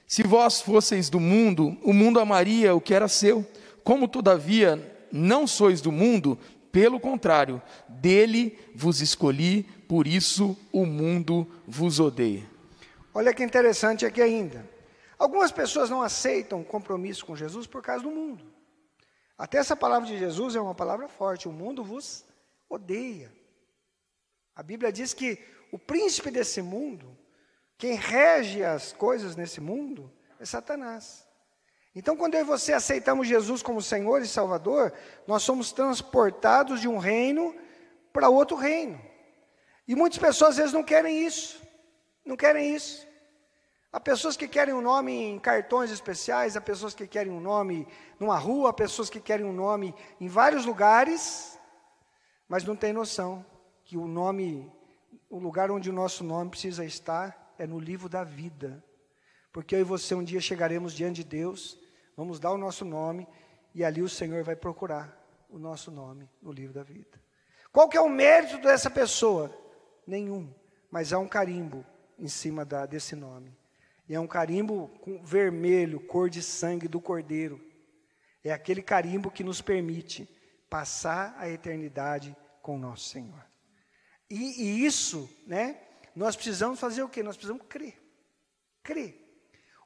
Se 0.07 0.23
vós 0.23 0.61
fosseis 0.61 1.09
do 1.09 1.19
mundo, 1.19 1.77
o 1.83 1.93
mundo 1.93 2.19
amaria 2.19 2.73
o 2.73 2.81
que 2.81 2.93
era 2.93 3.07
seu. 3.07 3.45
Como 3.83 4.07
todavia 4.07 5.07
não 5.11 5.47
sois 5.47 5.81
do 5.81 5.91
mundo, 5.91 6.37
pelo 6.71 6.99
contrário, 6.99 7.61
dele 7.87 8.57
vos 8.75 9.01
escolhi, 9.01 9.67
por 9.89 10.05
isso 10.05 10.55
o 10.71 10.85
mundo 10.85 11.47
vos 11.65 11.99
odeia. 11.99 12.47
Olha 13.11 13.33
que 13.33 13.43
interessante 13.43 14.05
aqui 14.05 14.21
ainda. 14.21 14.63
Algumas 15.17 15.51
pessoas 15.51 15.89
não 15.89 16.03
aceitam 16.03 16.63
compromisso 16.63 17.25
com 17.25 17.35
Jesus 17.35 17.65
por 17.65 17.81
causa 17.81 18.03
do 18.03 18.11
mundo. 18.11 18.45
Até 19.35 19.57
essa 19.57 19.75
palavra 19.75 20.07
de 20.07 20.15
Jesus 20.15 20.55
é 20.55 20.61
uma 20.61 20.75
palavra 20.75 21.07
forte. 21.07 21.47
O 21.47 21.51
mundo 21.51 21.83
vos 21.83 22.23
odeia. 22.69 23.33
A 24.55 24.61
Bíblia 24.61 24.91
diz 24.91 25.11
que 25.11 25.43
o 25.71 25.79
príncipe 25.79 26.29
desse 26.29 26.61
mundo, 26.61 27.17
quem 27.75 27.95
rege 27.95 28.63
as 28.63 28.93
coisas 28.93 29.35
nesse 29.35 29.59
mundo, 29.59 30.13
é 30.39 30.45
Satanás. 30.45 31.27
Então, 31.95 32.15
quando 32.15 32.35
eu 32.35 32.41
e 32.41 32.43
você 32.43 32.73
aceitamos 32.73 33.27
Jesus 33.27 33.63
como 33.63 33.81
Senhor 33.81 34.21
e 34.21 34.27
Salvador, 34.27 34.93
nós 35.25 35.41
somos 35.41 35.71
transportados 35.71 36.79
de 36.79 36.87
um 36.87 36.99
reino 36.99 37.55
para 38.13 38.29
outro 38.29 38.55
reino. 38.55 39.08
E 39.89 39.95
muitas 39.95 40.19
pessoas 40.19 40.51
às 40.51 40.57
vezes 40.57 40.71
não 40.71 40.83
querem 40.83 41.25
isso. 41.25 41.59
Não 42.23 42.37
querem 42.37 42.75
isso. 42.75 43.07
Há 43.91 43.99
pessoas 43.99 44.37
que 44.37 44.47
querem 44.47 44.71
um 44.71 44.81
nome 44.81 45.11
em 45.11 45.39
cartões 45.39 45.89
especiais, 45.89 46.55
há 46.55 46.61
pessoas 46.61 46.93
que 46.93 47.07
querem 47.07 47.33
um 47.33 47.39
nome 47.39 47.87
numa 48.19 48.37
rua, 48.37 48.69
há 48.69 48.73
pessoas 48.73 49.09
que 49.09 49.19
querem 49.19 49.47
um 49.47 49.51
nome 49.51 49.95
em 50.21 50.27
vários 50.27 50.63
lugares, 50.63 51.59
mas 52.47 52.63
não 52.63 52.75
tem 52.75 52.93
noção 52.93 53.43
que 53.83 53.97
o 53.97 54.07
nome, 54.07 54.71
o 55.27 55.39
lugar 55.39 55.71
onde 55.71 55.89
o 55.89 55.93
nosso 55.93 56.23
nome 56.23 56.51
precisa 56.51 56.85
estar 56.85 57.55
é 57.57 57.65
no 57.65 57.79
livro 57.79 58.07
da 58.07 58.23
vida. 58.23 58.85
Porque 59.51 59.73
eu 59.73 59.79
e 59.79 59.83
você 59.83 60.13
um 60.13 60.23
dia 60.23 60.39
chegaremos 60.39 60.93
diante 60.93 61.23
de 61.23 61.29
Deus, 61.31 61.79
vamos 62.15 62.39
dar 62.39 62.51
o 62.51 62.59
nosso 62.59 62.85
nome 62.85 63.27
e 63.73 63.83
ali 63.83 64.03
o 64.03 64.09
Senhor 64.09 64.43
vai 64.43 64.55
procurar 64.55 65.19
o 65.49 65.57
nosso 65.57 65.89
nome 65.89 66.29
no 66.43 66.51
livro 66.51 66.75
da 66.75 66.83
vida. 66.83 67.19
Qual 67.71 67.89
que 67.89 67.97
é 67.97 68.01
o 68.01 68.07
mérito 68.07 68.59
dessa 68.59 68.91
pessoa? 68.91 69.51
Nenhum, 70.09 70.51
mas 70.89 71.13
há 71.13 71.19
um 71.19 71.27
carimbo 71.27 71.85
em 72.17 72.27
cima 72.27 72.65
da, 72.65 72.87
desse 72.87 73.15
nome. 73.15 73.55
E 74.07 74.15
é 74.15 74.19
um 74.19 74.25
carimbo 74.25 74.89
vermelho, 75.23 75.99
cor 75.99 76.31
de 76.31 76.41
sangue 76.41 76.87
do 76.87 76.99
cordeiro. 76.99 77.63
É 78.43 78.51
aquele 78.51 78.81
carimbo 78.81 79.29
que 79.29 79.43
nos 79.43 79.61
permite 79.61 80.27
passar 80.67 81.35
a 81.37 81.47
eternidade 81.47 82.35
com 82.59 82.75
nosso 82.75 83.07
Senhor. 83.07 83.45
E, 84.27 84.63
e 84.63 84.83
isso, 84.83 85.29
né? 85.45 85.79
Nós 86.15 86.35
precisamos 86.35 86.79
fazer 86.79 87.03
o 87.03 87.09
quê? 87.09 87.21
Nós 87.21 87.37
precisamos 87.37 87.67
crer. 87.69 88.01
Crer. 88.81 89.15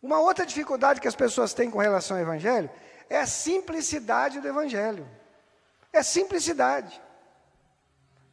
Uma 0.02 0.22
outra 0.22 0.46
dificuldade 0.46 1.02
que 1.02 1.08
as 1.08 1.18
pessoas 1.18 1.54
têm 1.54 1.70
com 1.70 1.80
relação 1.80 2.16
ao 2.16 2.24
Evangelho 2.24 2.70
é 3.10 3.20
a 3.20 3.28
simplicidade 3.28 4.40
do 4.40 4.48
Evangelho. 4.48 5.06
É 5.92 6.02
simplicidade. 6.02 7.02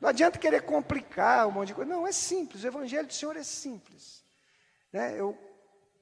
Não 0.00 0.08
adianta 0.08 0.38
querer 0.38 0.62
complicar 0.62 1.46
um 1.46 1.50
monte 1.50 1.68
de 1.68 1.74
coisa. 1.74 1.92
Não, 1.92 2.06
é 2.06 2.12
simples. 2.12 2.64
O 2.64 2.66
Evangelho 2.66 3.06
do 3.06 3.12
Senhor 3.12 3.36
é 3.36 3.42
simples. 3.42 4.24
Né? 4.92 5.20
Eu 5.20 5.36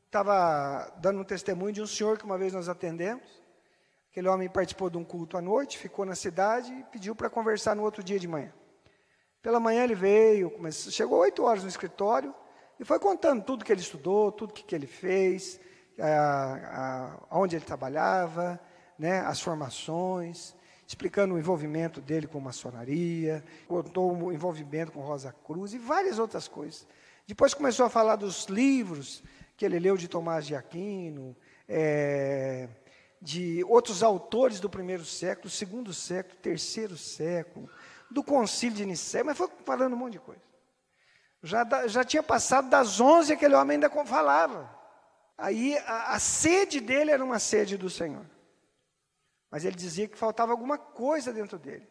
estava 0.06 0.90
dando 0.98 1.20
um 1.20 1.24
testemunho 1.24 1.72
de 1.72 1.82
um 1.82 1.86
senhor 1.86 2.16
que 2.16 2.24
uma 2.24 2.38
vez 2.38 2.52
nós 2.52 2.68
atendemos. 2.68 3.28
Aquele 4.10 4.28
homem 4.28 4.48
participou 4.48 4.88
de 4.88 4.96
um 4.96 5.04
culto 5.04 5.36
à 5.36 5.42
noite, 5.42 5.76
ficou 5.76 6.04
na 6.04 6.14
cidade 6.14 6.72
e 6.72 6.84
pediu 6.84 7.14
para 7.14 7.28
conversar 7.28 7.76
no 7.76 7.82
outro 7.82 8.02
dia 8.02 8.18
de 8.18 8.26
manhã. 8.26 8.52
Pela 9.42 9.60
manhã 9.60 9.84
ele 9.84 9.94
veio, 9.94 10.50
começou, 10.50 10.90
chegou 10.90 11.18
oito 11.18 11.44
horas 11.44 11.62
no 11.62 11.68
escritório 11.68 12.34
e 12.80 12.84
foi 12.84 12.98
contando 12.98 13.44
tudo 13.44 13.64
que 13.64 13.72
ele 13.72 13.80
estudou, 13.80 14.32
tudo 14.32 14.52
que, 14.52 14.62
que 14.62 14.74
ele 14.74 14.86
fez, 14.86 15.60
a, 15.98 17.16
a, 17.30 17.38
onde 17.38 17.56
ele 17.56 17.64
trabalhava, 17.64 18.58
né, 18.98 19.20
as 19.20 19.40
formações, 19.40 20.54
explicando 20.88 21.34
o 21.34 21.38
envolvimento 21.38 22.00
dele 22.00 22.26
com 22.26 22.40
maçonaria, 22.40 23.44
contou 23.68 24.10
o 24.10 24.32
envolvimento 24.32 24.90
com 24.90 25.00
Rosa 25.00 25.34
Cruz 25.44 25.74
e 25.74 25.78
várias 25.78 26.18
outras 26.18 26.48
coisas. 26.48 26.86
Depois 27.26 27.52
começou 27.52 27.84
a 27.84 27.90
falar 27.90 28.16
dos 28.16 28.46
livros 28.46 29.22
que 29.54 29.66
ele 29.66 29.78
leu 29.78 29.98
de 29.98 30.08
Tomás 30.08 30.46
de 30.46 30.56
Aquino, 30.56 31.36
é, 31.68 32.70
de 33.20 33.62
outros 33.64 34.02
autores 34.02 34.60
do 34.60 34.70
primeiro 34.70 35.04
século, 35.04 35.50
segundo 35.50 35.92
século, 35.92 36.36
terceiro 36.36 36.96
século, 36.96 37.68
do 38.10 38.24
concílio 38.24 38.78
de 38.78 38.86
Nicéia, 38.86 39.24
mas 39.24 39.36
foi 39.36 39.50
falando 39.66 39.92
um 39.92 39.98
monte 39.98 40.12
de 40.14 40.20
coisa. 40.20 40.40
Já, 41.42 41.86
já 41.86 42.02
tinha 42.02 42.22
passado 42.22 42.70
das 42.70 42.98
11 42.98 43.34
aquele 43.34 43.54
homem 43.54 43.74
ainda 43.74 43.90
falava. 44.06 44.74
Aí 45.36 45.76
a, 45.86 46.14
a 46.14 46.18
sede 46.18 46.80
dele 46.80 47.10
era 47.10 47.22
uma 47.22 47.38
sede 47.38 47.76
do 47.76 47.90
Senhor. 47.90 48.24
Mas 49.50 49.64
ele 49.64 49.76
dizia 49.76 50.06
que 50.08 50.16
faltava 50.16 50.52
alguma 50.52 50.76
coisa 50.76 51.32
dentro 51.32 51.58
dele. 51.58 51.88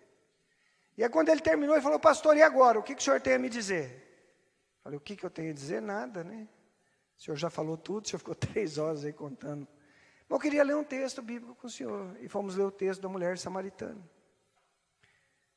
E 0.97 1.03
aí 1.03 1.09
quando 1.09 1.29
ele 1.29 1.41
terminou, 1.41 1.75
ele 1.75 1.83
falou, 1.83 1.99
pastor, 1.99 2.35
e 2.37 2.41
agora? 2.41 2.79
O 2.79 2.83
que, 2.83 2.95
que 2.95 3.01
o 3.01 3.03
senhor 3.03 3.21
tem 3.21 3.33
a 3.33 3.39
me 3.39 3.49
dizer? 3.49 3.91
Eu 4.77 4.83
falei, 4.83 4.97
o 4.97 5.01
que, 5.01 5.15
que 5.15 5.25
eu 5.25 5.29
tenho 5.29 5.51
a 5.51 5.53
dizer? 5.53 5.81
Nada, 5.81 6.23
né? 6.23 6.47
O 7.17 7.21
senhor 7.21 7.37
já 7.37 7.49
falou 7.49 7.77
tudo, 7.77 8.05
o 8.05 8.07
senhor 8.07 8.19
ficou 8.19 8.35
três 8.35 8.77
horas 8.77 9.03
aí 9.03 9.13
contando. 9.13 9.67
Mas 10.27 10.35
eu 10.35 10.39
queria 10.39 10.63
ler 10.63 10.75
um 10.75 10.83
texto 10.83 11.21
bíblico 11.21 11.55
com 11.55 11.67
o 11.67 11.69
senhor. 11.69 12.15
E 12.19 12.27
fomos 12.27 12.55
ler 12.55 12.63
o 12.63 12.71
texto 12.71 13.01
da 13.01 13.09
mulher 13.09 13.37
samaritana. 13.37 14.01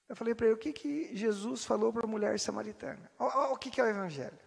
Eu 0.09 0.17
falei 0.17 0.35
para 0.35 0.47
ele, 0.47 0.55
o 0.55 0.59
que, 0.59 0.73
que 0.73 1.15
Jesus 1.17 1.65
falou 1.65 1.93
para 1.93 2.05
a 2.05 2.07
mulher 2.07 2.39
samaritana? 2.39 3.11
O, 3.19 3.25
o, 3.25 3.53
o 3.53 3.57
que, 3.57 3.71
que 3.71 3.81
é 3.81 3.85
o 3.85 3.87
Evangelho? 3.87 4.39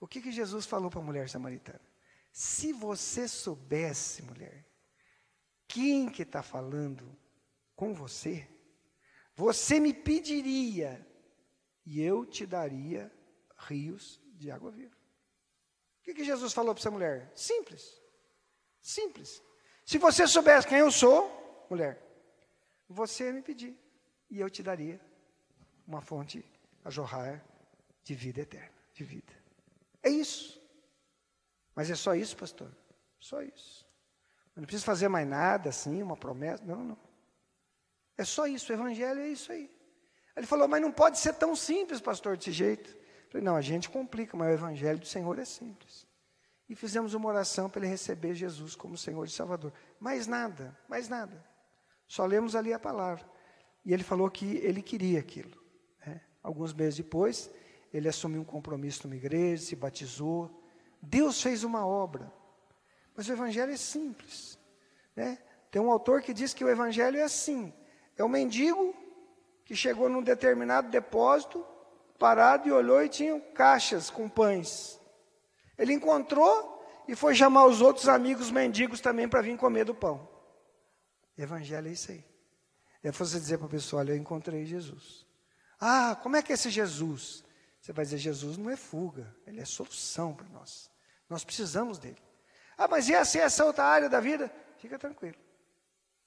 O 0.00 0.06
que, 0.06 0.20
que 0.20 0.32
Jesus 0.32 0.66
falou 0.66 0.90
para 0.90 1.00
a 1.00 1.02
mulher 1.02 1.28
samaritana? 1.28 1.80
Se 2.32 2.72
você 2.72 3.26
soubesse, 3.26 4.22
mulher, 4.22 4.65
quem 5.68 6.08
que 6.08 6.22
está 6.22 6.42
falando 6.42 7.16
com 7.74 7.92
você, 7.92 8.48
você 9.34 9.78
me 9.78 9.92
pediria 9.92 11.06
e 11.84 12.00
eu 12.00 12.24
te 12.24 12.46
daria 12.46 13.12
rios 13.58 14.20
de 14.34 14.50
água 14.50 14.70
viva. 14.70 14.96
O 16.00 16.02
que, 16.02 16.14
que 16.14 16.24
Jesus 16.24 16.52
falou 16.52 16.74
para 16.74 16.80
essa 16.80 16.90
mulher? 16.90 17.32
Simples. 17.34 18.00
Simples. 18.80 19.42
Se 19.84 19.98
você 19.98 20.26
soubesse 20.26 20.66
quem 20.66 20.78
eu 20.78 20.90
sou, 20.90 21.66
mulher, 21.68 22.02
você 22.88 23.32
me 23.32 23.42
pedir 23.42 23.78
e 24.30 24.40
eu 24.40 24.48
te 24.50 24.62
daria 24.62 25.00
uma 25.86 26.00
fonte 26.00 26.44
a 26.84 26.90
jorrar 26.90 27.44
de 28.02 28.14
vida 28.14 28.40
eterna, 28.40 28.74
de 28.92 29.04
vida. 29.04 29.32
É 30.02 30.10
isso. 30.10 30.60
Mas 31.74 31.90
é 31.90 31.94
só 31.94 32.14
isso, 32.14 32.36
pastor? 32.36 32.74
Só 33.20 33.42
isso. 33.42 33.85
Eu 34.56 34.62
não 34.62 34.66
preciso 34.66 34.86
fazer 34.86 35.08
mais 35.08 35.28
nada 35.28 35.68
assim, 35.68 36.02
uma 36.02 36.16
promessa. 36.16 36.64
Não, 36.64 36.82
não. 36.82 36.98
É 38.16 38.24
só 38.24 38.46
isso, 38.46 38.72
o 38.72 38.74
evangelho 38.74 39.20
é 39.20 39.28
isso 39.28 39.52
aí. 39.52 39.70
Ele 40.34 40.46
falou, 40.46 40.66
mas 40.66 40.80
não 40.80 40.90
pode 40.90 41.18
ser 41.18 41.34
tão 41.34 41.54
simples, 41.54 42.00
pastor, 42.00 42.36
desse 42.36 42.50
jeito. 42.50 42.90
Eu 42.90 43.30
falei, 43.30 43.44
não, 43.44 43.56
a 43.56 43.60
gente 43.60 43.88
complica, 43.88 44.36
mas 44.36 44.48
o 44.48 44.54
evangelho 44.54 44.98
do 44.98 45.06
Senhor 45.06 45.38
é 45.38 45.44
simples. 45.44 46.06
E 46.68 46.74
fizemos 46.74 47.14
uma 47.14 47.28
oração 47.28 47.70
para 47.70 47.82
ele 47.82 47.90
receber 47.90 48.34
Jesus 48.34 48.74
como 48.74 48.96
Senhor 48.96 49.24
e 49.24 49.30
Salvador. 49.30 49.72
Mais 50.00 50.26
nada, 50.26 50.76
mais 50.88 51.08
nada. 51.08 51.44
Só 52.08 52.24
lemos 52.24 52.56
ali 52.56 52.72
a 52.72 52.78
palavra. 52.78 53.24
E 53.84 53.92
ele 53.92 54.02
falou 54.02 54.30
que 54.30 54.56
ele 54.56 54.82
queria 54.82 55.20
aquilo. 55.20 55.62
Né? 56.04 56.20
Alguns 56.42 56.72
meses 56.72 56.96
depois, 56.96 57.50
ele 57.92 58.08
assumiu 58.08 58.40
um 58.40 58.44
compromisso 58.44 59.06
numa 59.06 59.16
igreja, 59.16 59.62
se 59.62 59.76
batizou. 59.76 60.62
Deus 61.00 61.40
fez 61.40 61.62
uma 61.62 61.86
obra. 61.86 62.32
Mas 63.16 63.28
o 63.28 63.32
evangelho 63.32 63.72
é 63.72 63.76
simples. 63.76 64.58
Né? 65.14 65.38
Tem 65.70 65.80
um 65.80 65.90
autor 65.90 66.22
que 66.22 66.34
diz 66.34 66.52
que 66.52 66.64
o 66.64 66.68
evangelho 66.68 67.18
é 67.18 67.22
assim: 67.22 67.72
é 68.16 68.22
o 68.22 68.28
mendigo 68.28 68.94
que 69.64 69.74
chegou 69.74 70.08
num 70.08 70.22
determinado 70.22 70.90
depósito, 70.90 71.64
parado 72.18 72.68
e 72.68 72.72
olhou 72.72 73.02
e 73.02 73.08
tinha 73.08 73.40
caixas 73.54 74.10
com 74.10 74.28
pães. 74.28 75.00
Ele 75.76 75.92
encontrou 75.92 76.74
e 77.08 77.14
foi 77.14 77.34
chamar 77.34 77.66
os 77.66 77.80
outros 77.80 78.08
amigos 78.08 78.50
mendigos 78.50 79.00
também 79.00 79.28
para 79.28 79.42
vir 79.42 79.56
comer 79.56 79.84
do 79.84 79.94
pão. 79.94 80.28
Evangelho 81.36 81.88
é 81.88 81.92
isso 81.92 82.10
aí. 82.10 82.24
É 83.02 83.10
você 83.10 83.38
dizer 83.38 83.58
para 83.58 83.66
a 83.66 83.70
pessoa: 83.70 84.00
Olha, 84.00 84.12
eu 84.12 84.16
encontrei 84.16 84.64
Jesus. 84.64 85.26
Ah, 85.80 86.18
como 86.22 86.36
é 86.36 86.42
que 86.42 86.52
é 86.52 86.54
esse 86.54 86.70
Jesus? 86.70 87.44
Você 87.80 87.92
vai 87.92 88.04
dizer: 88.04 88.18
Jesus 88.18 88.56
não 88.56 88.70
é 88.70 88.76
fuga, 88.76 89.34
ele 89.46 89.60
é 89.60 89.64
solução 89.64 90.34
para 90.34 90.48
nós. 90.48 90.90
Nós 91.28 91.44
precisamos 91.44 91.98
dele. 91.98 92.25
Ah, 92.76 92.88
mas 92.88 93.08
e 93.08 93.14
essa, 93.14 93.38
essa 93.38 93.64
outra 93.64 93.84
área 93.84 94.08
da 94.08 94.20
vida? 94.20 94.52
Fica 94.78 94.98
tranquilo. 94.98 95.36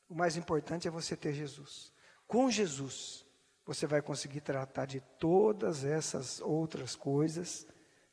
O 0.09 0.15
mais 0.15 0.35
importante 0.35 0.88
é 0.88 0.91
você 0.91 1.15
ter 1.15 1.33
Jesus. 1.33 1.93
Com 2.27 2.49
Jesus, 2.49 3.25
você 3.65 3.85
vai 3.85 4.01
conseguir 4.01 4.41
tratar 4.41 4.85
de 4.85 4.99
todas 5.19 5.83
essas 5.85 6.41
outras 6.41 6.95
coisas 6.95 7.67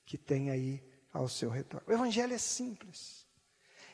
que 0.05 0.18
tem 0.18 0.51
aí 0.51 0.83
ao 1.12 1.29
seu 1.29 1.49
redor. 1.49 1.83
O 1.87 1.92
Evangelho 1.92 2.35
é 2.35 2.38
simples. 2.38 3.27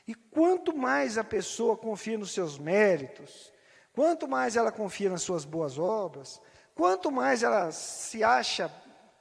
E 0.07 0.14
quanto 0.14 0.76
mais 0.76 1.16
a 1.16 1.22
pessoa 1.22 1.76
confia 1.76 2.18
nos 2.18 2.33
seus 2.33 2.59
méritos, 2.59 3.52
quanto 3.92 4.26
mais 4.26 4.57
ela 4.57 4.72
confia 4.72 5.09
nas 5.09 5.22
suas 5.22 5.44
boas 5.44 5.78
obras, 5.78 6.40
quanto 6.74 7.11
mais 7.11 7.44
ela 7.44 7.70
se 7.70 8.24
acha 8.24 8.72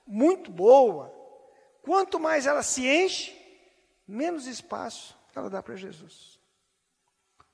muito 0.08 0.52
boa, 0.52 1.14
quanto 1.84 2.20
mais 2.20 2.48
ela 2.48 2.64
se 2.64 2.88
enche, 2.88 3.41
menos 4.08 4.48
espaço 4.48 5.18
ela 5.36 5.50
dá 5.50 5.64
para 5.64 5.76
Jesus. 5.76 6.40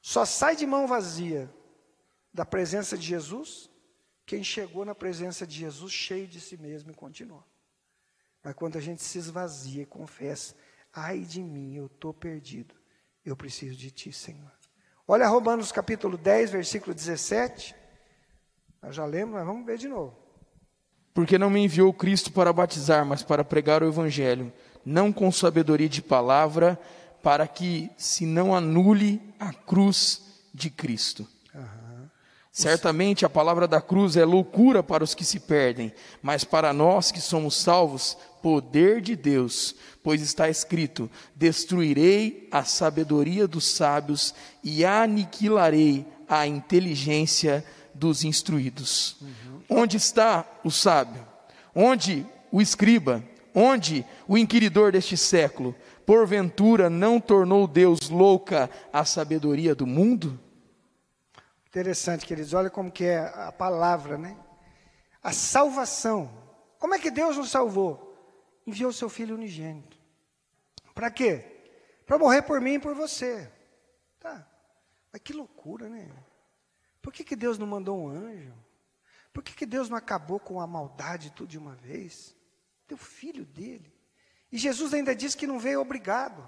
Só 0.02 0.26
sai 0.26 0.56
de 0.56 0.66
mão 0.66 0.88
vazia 0.88 1.50
da 2.34 2.46
presença 2.46 2.98
de 2.98 3.06
Jesus 3.06 3.70
quem 4.26 4.44
chegou 4.44 4.84
na 4.84 4.94
presença 4.94 5.48
de 5.48 5.56
Jesus 5.56 5.92
cheio 5.94 6.28
de 6.28 6.42
si 6.42 6.58
mesmo 6.58 6.92
e 6.92 6.94
continuou. 6.94 7.44
Mas 8.44 8.54
quando 8.56 8.78
a 8.78 8.82
gente 8.82 9.02
se 9.02 9.18
esvazia 9.18 9.84
e 9.84 9.86
confessa, 9.86 10.54
ai 10.94 11.20
de 11.20 11.42
mim, 11.42 11.76
eu 11.76 11.86
estou 11.86 12.14
perdido, 12.14 12.76
eu 13.26 13.38
preciso 13.38 13.76
de 13.78 13.90
ti, 13.90 14.12
Senhor. 14.12 14.52
Olha 15.08 15.30
Romanos 15.30 15.72
capítulo 15.72 16.18
10, 16.18 16.52
versículo 16.52 16.94
17. 16.94 17.74
Nós 18.82 18.94
já 18.94 19.06
lemos, 19.06 19.36
mas 19.36 19.46
vamos 19.46 19.66
ver 19.66 19.78
de 19.78 19.88
novo. 19.88 20.18
Porque 21.14 21.38
não 21.38 21.50
me 21.50 21.62
enviou 21.62 21.94
Cristo 21.94 22.32
para 22.32 22.52
batizar, 22.52 23.06
mas 23.06 23.24
para 23.24 23.44
pregar 23.46 23.82
o 23.82 23.88
Evangelho, 23.88 24.52
não 24.88 25.12
com 25.12 25.30
sabedoria 25.34 25.90
de 25.90 26.02
palavra, 26.02 26.80
para 27.22 27.46
que 27.46 27.92
se 27.98 28.26
não 28.26 28.56
anule 28.56 29.22
a 29.38 29.52
cruz 29.52 30.22
de 30.54 30.70
Cristo. 30.70 31.28
Certamente 32.50 33.26
a 33.26 33.30
palavra 33.30 33.68
da 33.68 33.82
cruz 33.82 34.16
é 34.16 34.24
loucura 34.24 34.82
para 34.82 35.04
os 35.04 35.14
que 35.14 35.26
se 35.26 35.42
perdem, 35.42 35.94
mas 36.24 36.46
para 36.46 36.72
nós 36.72 37.12
que 37.12 37.20
somos 37.20 37.58
salvos, 37.58 38.18
poder 38.42 39.02
de 39.02 39.16
Deus, 39.16 39.76
pois 40.02 40.22
está 40.22 40.50
escrito: 40.50 41.12
Destruirei 41.36 42.48
a 42.50 42.64
sabedoria 42.64 43.46
dos 43.46 43.68
sábios 43.68 44.34
e 44.64 44.86
aniquilarei 44.86 46.06
a 46.30 46.48
inteligência 46.48 47.64
dos 47.94 48.24
instruídos. 48.24 49.18
Uhum. 49.22 49.82
Onde 49.82 49.98
está 49.98 50.46
o 50.64 50.72
sábio? 50.72 51.28
Onde 51.76 52.26
o 52.52 52.62
escriba? 52.62 53.22
Onde 53.60 54.06
o 54.28 54.38
inquiridor 54.38 54.92
deste 54.92 55.18
século? 55.18 55.76
Porventura 56.06 56.92
não 56.92 57.20
tornou 57.20 57.68
Deus 57.68 58.08
louca 58.08 58.70
a 58.94 59.04
sabedoria 59.04 59.74
do 59.74 59.88
mundo? 59.88 60.40
Interessante, 61.66 62.24
queridos, 62.24 62.54
olha 62.54 62.70
como 62.70 62.92
que 62.92 63.06
é 63.06 63.18
a 63.18 63.52
palavra, 63.52 64.16
né? 64.16 64.38
A 65.24 65.32
salvação. 65.32 66.32
Como 66.78 66.94
é 66.94 67.00
que 67.00 67.10
Deus 67.10 67.36
nos 67.36 67.50
salvou? 67.50 68.16
Enviou 68.68 68.94
seu 68.94 69.10
Filho 69.10 69.34
unigênito. 69.34 69.98
Para 70.94 71.10
quê? 71.10 71.44
Para 72.06 72.20
morrer 72.20 72.44
por 72.44 72.62
mim 72.62 72.76
e 72.76 72.80
por 72.80 72.94
você. 72.94 73.52
Tá. 74.20 74.48
Mas 75.12 75.20
que 75.24 75.34
loucura, 75.34 75.90
né? 75.90 76.08
Por 77.02 77.12
que, 77.12 77.24
que 77.24 77.36
Deus 77.36 77.58
não 77.58 77.66
mandou 77.66 77.98
um 77.98 78.08
anjo? 78.08 78.54
Por 79.34 79.42
que, 79.42 79.52
que 79.56 79.66
Deus 79.66 79.90
não 79.90 79.98
acabou 79.98 80.40
com 80.40 80.62
a 80.62 80.68
maldade 80.68 81.32
tudo 81.32 81.50
de 81.50 81.58
uma 81.58 81.74
vez? 81.74 82.37
Deu 82.88 82.98
filho 82.98 83.46
dele. 83.46 83.94
E 84.52 84.58
Jesus 84.58 84.94
ainda 84.94 85.16
disse 85.16 85.36
que 85.36 85.48
não 85.48 85.60
veio 85.60 85.82
obrigado. 85.82 86.48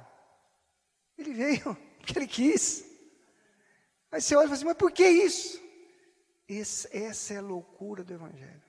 Ele 1.17 1.33
veio 1.33 1.75
porque 1.99 2.17
ele 2.17 2.27
quis. 2.27 2.85
Aí 4.11 4.21
você 4.21 4.35
olha 4.35 4.45
e 4.45 4.47
fala 4.47 4.55
assim, 4.55 4.65
mas 4.65 4.77
por 4.77 4.91
que 4.91 5.07
isso? 5.07 5.61
Esse, 6.47 6.95
essa 6.95 7.33
é 7.35 7.37
a 7.37 7.41
loucura 7.41 8.03
do 8.03 8.13
Evangelho. 8.13 8.63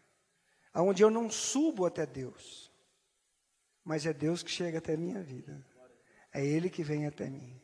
Onde 0.75 1.03
eu 1.03 1.11
não 1.11 1.31
subo 1.31 1.87
até 1.87 2.05
Deus, 2.05 2.71
mas 3.83 4.05
é 4.05 4.13
Deus 4.13 4.43
que 4.43 4.51
chega 4.51 4.79
até 4.79 4.95
a 4.95 4.99
minha 4.99 5.23
vida. 5.23 5.67
É 6.33 6.45
Ele 6.45 6.69
que 6.69 6.85
vem 6.85 7.07
até 7.07 7.29
mim. 7.29 7.61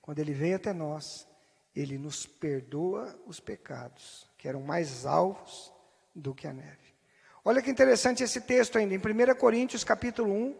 Quando 0.00 0.20
Ele 0.20 0.32
vem 0.32 0.54
até 0.54 0.72
nós, 0.72 1.26
Ele 1.74 1.98
nos 1.98 2.24
perdoa 2.24 3.20
os 3.26 3.40
pecados, 3.40 4.30
que 4.38 4.48
eram 4.48 4.62
mais 4.62 5.04
alvos 5.04 5.72
do 6.14 6.34
que 6.34 6.46
a 6.46 6.52
neve. 6.52 6.95
Olha 7.48 7.62
que 7.62 7.70
interessante 7.70 8.24
esse 8.24 8.40
texto 8.40 8.76
ainda, 8.76 8.92
em 8.92 8.98
1 8.98 9.36
Coríntios 9.36 9.84
capítulo 9.84 10.32
1, 10.32 10.56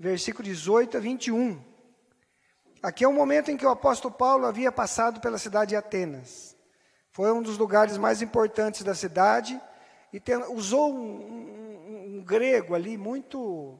versículo 0.00 0.42
18 0.42 0.96
a 0.96 1.00
21. 1.00 1.62
Aqui 2.82 3.04
é 3.04 3.08
o 3.08 3.12
momento 3.12 3.52
em 3.52 3.56
que 3.56 3.64
o 3.64 3.68
apóstolo 3.68 4.12
Paulo 4.12 4.44
havia 4.44 4.72
passado 4.72 5.20
pela 5.20 5.38
cidade 5.38 5.68
de 5.68 5.76
Atenas. 5.76 6.56
Foi 7.12 7.30
um 7.30 7.40
dos 7.40 7.56
lugares 7.56 7.96
mais 7.96 8.20
importantes 8.20 8.82
da 8.82 8.96
cidade 8.96 9.60
e 10.12 10.18
tem, 10.18 10.34
usou 10.52 10.92
um, 10.92 10.98
um, 10.98 12.16
um, 12.16 12.24
grego 12.24 12.74
ali 12.74 12.98
muito 12.98 13.78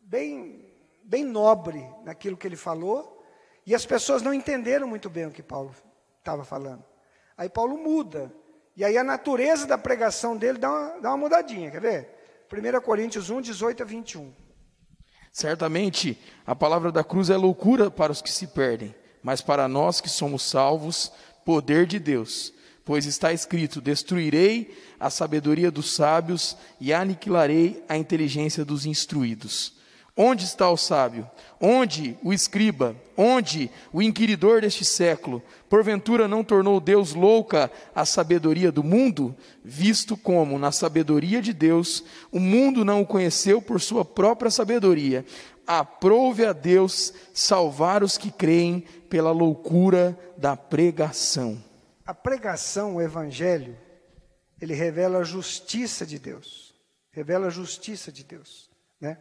bem, 0.00 0.64
bem 1.02 1.24
nobre 1.24 1.84
naquilo 2.04 2.36
que 2.36 2.46
ele 2.46 2.54
falou 2.54 3.20
e 3.66 3.74
as 3.74 3.84
pessoas 3.84 4.22
não 4.22 4.32
entenderam 4.32 4.86
muito 4.86 5.10
bem 5.10 5.26
o 5.26 5.32
que 5.32 5.42
Paulo 5.42 5.74
estava 6.20 6.44
falando. 6.44 6.84
Aí 7.36 7.48
Paulo 7.48 7.76
muda 7.76 8.32
e 8.76 8.84
aí 8.84 8.98
a 8.98 9.04
natureza 9.04 9.66
da 9.66 9.78
pregação 9.78 10.36
dele 10.36 10.58
dá 10.58 10.70
uma, 10.70 11.00
dá 11.00 11.08
uma 11.10 11.16
mudadinha, 11.16 11.70
quer 11.70 11.80
ver? 11.80 12.16
1 12.52 12.80
Coríntios 12.80 13.30
1, 13.30 13.40
18 13.40 13.82
a 13.82 13.86
21. 13.86 14.32
Certamente, 15.32 16.18
a 16.46 16.54
palavra 16.54 16.92
da 16.92 17.02
cruz 17.02 17.30
é 17.30 17.36
loucura 17.36 17.90
para 17.90 18.12
os 18.12 18.22
que 18.22 18.30
se 18.30 18.46
perdem, 18.46 18.94
mas 19.22 19.40
para 19.40 19.66
nós 19.66 20.00
que 20.00 20.08
somos 20.08 20.42
salvos, 20.42 21.12
poder 21.44 21.86
de 21.86 21.98
Deus. 21.98 22.52
Pois 22.84 23.04
está 23.04 23.32
escrito: 23.32 23.80
Destruirei 23.80 24.76
a 25.00 25.10
sabedoria 25.10 25.70
dos 25.70 25.94
sábios 25.94 26.56
e 26.80 26.92
aniquilarei 26.92 27.84
a 27.88 27.96
inteligência 27.96 28.64
dos 28.64 28.86
instruídos. 28.86 29.74
Onde 30.16 30.44
está 30.44 30.70
o 30.70 30.78
sábio? 30.78 31.28
Onde 31.60 32.16
o 32.22 32.32
escriba? 32.32 32.96
Onde 33.14 33.70
o 33.92 34.00
inquiridor 34.00 34.62
deste 34.62 34.82
século? 34.82 35.42
Porventura 35.68 36.26
não 36.26 36.42
tornou 36.42 36.80
Deus 36.80 37.12
louca 37.12 37.70
a 37.94 38.06
sabedoria 38.06 38.72
do 38.72 38.82
mundo? 38.82 39.36
Visto 39.62 40.16
como, 40.16 40.58
na 40.58 40.72
sabedoria 40.72 41.42
de 41.42 41.52
Deus, 41.52 42.02
o 42.32 42.40
mundo 42.40 42.82
não 42.82 43.02
o 43.02 43.06
conheceu 43.06 43.60
por 43.60 43.78
sua 43.78 44.06
própria 44.06 44.50
sabedoria. 44.50 45.22
Aprove 45.66 46.46
a 46.46 46.54
Deus 46.54 47.12
salvar 47.34 48.02
os 48.02 48.16
que 48.16 48.30
creem 48.30 48.80
pela 49.10 49.32
loucura 49.32 50.18
da 50.38 50.56
pregação. 50.56 51.62
A 52.06 52.14
pregação, 52.14 52.96
o 52.96 53.02
evangelho, 53.02 53.76
ele 54.58 54.72
revela 54.72 55.18
a 55.18 55.24
justiça 55.24 56.06
de 56.06 56.18
Deus. 56.18 56.74
Revela 57.10 57.48
a 57.48 57.50
justiça 57.50 58.10
de 58.10 58.24
Deus, 58.24 58.70
né? 58.98 59.18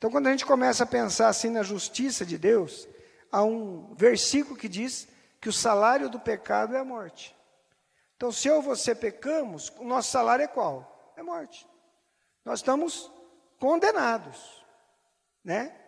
Então, 0.00 0.10
quando 0.10 0.28
a 0.28 0.30
gente 0.30 0.46
começa 0.46 0.84
a 0.84 0.86
pensar 0.86 1.28
assim 1.28 1.50
na 1.50 1.62
justiça 1.62 2.24
de 2.24 2.38
Deus, 2.38 2.88
há 3.30 3.42
um 3.42 3.94
versículo 3.94 4.56
que 4.56 4.66
diz 4.66 5.06
que 5.38 5.46
o 5.50 5.52
salário 5.52 6.08
do 6.08 6.18
pecado 6.18 6.74
é 6.74 6.78
a 6.78 6.84
morte. 6.84 7.36
Então, 8.16 8.32
se 8.32 8.48
eu 8.48 8.56
ou 8.56 8.62
você 8.62 8.94
pecamos, 8.94 9.70
o 9.78 9.84
nosso 9.84 10.10
salário 10.10 10.42
é 10.42 10.48
qual? 10.48 11.12
É 11.18 11.22
morte. 11.22 11.68
Nós 12.46 12.60
estamos 12.60 13.12
condenados, 13.58 14.64
né? 15.44 15.78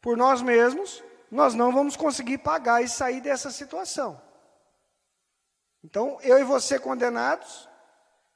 Por 0.00 0.16
nós 0.16 0.40
mesmos, 0.40 1.04
nós 1.30 1.52
não 1.52 1.70
vamos 1.70 1.96
conseguir 1.96 2.38
pagar 2.38 2.82
e 2.82 2.88
sair 2.88 3.20
dessa 3.20 3.50
situação. 3.50 4.22
Então, 5.84 6.18
eu 6.22 6.38
e 6.38 6.44
você 6.44 6.78
condenados, 6.78 7.68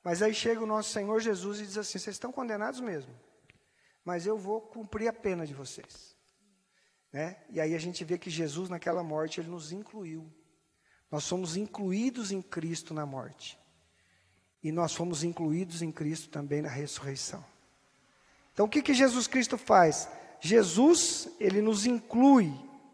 mas 0.02 0.20
aí 0.20 0.34
chega 0.34 0.62
o 0.62 0.66
nosso 0.66 0.90
Senhor 0.90 1.18
Jesus 1.18 1.60
e 1.60 1.66
diz 1.66 1.78
assim: 1.78 1.98
vocês 1.98 2.14
estão 2.14 2.30
condenados 2.30 2.80
mesmo 2.80 3.24
mas 4.04 4.26
eu 4.26 4.36
vou 4.36 4.60
cumprir 4.60 5.08
a 5.08 5.12
pena 5.12 5.46
de 5.46 5.54
vocês. 5.54 6.14
Né? 7.12 7.36
E 7.48 7.60
aí 7.60 7.74
a 7.74 7.78
gente 7.78 8.04
vê 8.04 8.18
que 8.18 8.28
Jesus, 8.28 8.68
naquela 8.68 9.02
morte, 9.02 9.40
ele 9.40 9.48
nos 9.48 9.72
incluiu. 9.72 10.30
Nós 11.10 11.24
somos 11.24 11.56
incluídos 11.56 12.32
em 12.32 12.42
Cristo 12.42 12.92
na 12.92 13.06
morte. 13.06 13.58
E 14.62 14.72
nós 14.72 14.94
fomos 14.94 15.22
incluídos 15.22 15.80
em 15.80 15.92
Cristo 15.92 16.28
também 16.28 16.60
na 16.60 16.68
ressurreição. 16.68 17.44
Então 18.52 18.66
o 18.66 18.68
que, 18.68 18.82
que 18.82 18.94
Jesus 18.94 19.26
Cristo 19.26 19.56
faz? 19.56 20.08
Jesus, 20.40 21.28
ele 21.38 21.62
nos 21.62 21.86
inclui, 21.86 22.52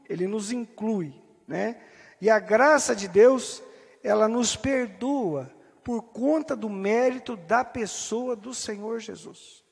ele 0.08 0.26
nos 0.26 0.52
inclui, 0.52 1.14
né? 1.46 1.82
E 2.20 2.28
a 2.28 2.38
graça 2.38 2.94
de 2.94 3.08
Deus, 3.08 3.62
ela 4.02 4.28
nos 4.28 4.54
perdoa 4.54 5.50
por 5.82 6.02
conta 6.02 6.54
do 6.54 6.68
mérito 6.68 7.36
da 7.36 7.64
pessoa 7.64 8.36
do 8.36 8.52
Senhor 8.52 9.00
Jesus. 9.00 9.64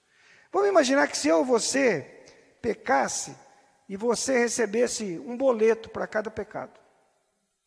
Vamos 0.52 0.68
imaginar 0.68 1.08
que 1.08 1.16
se 1.16 1.28
eu 1.28 1.38
ou 1.38 1.44
você 1.44 2.24
pecasse 2.61 3.37
e 3.88 3.96
você 3.96 4.38
recebesse 4.38 5.18
um 5.20 5.37
boleto 5.37 5.88
para 5.88 6.06
cada 6.06 6.30
pecado, 6.30 6.78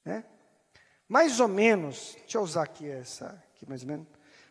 né? 0.03 0.23
Mais 1.07 1.39
ou 1.39 1.47
menos, 1.47 2.15
deixa 2.21 2.37
eu 2.37 2.41
usar 2.41 2.63
aqui 2.63 2.89
essa, 2.89 3.43
aqui 3.53 3.67
mais 3.67 3.81
ou 3.81 3.87
menos, 3.87 4.07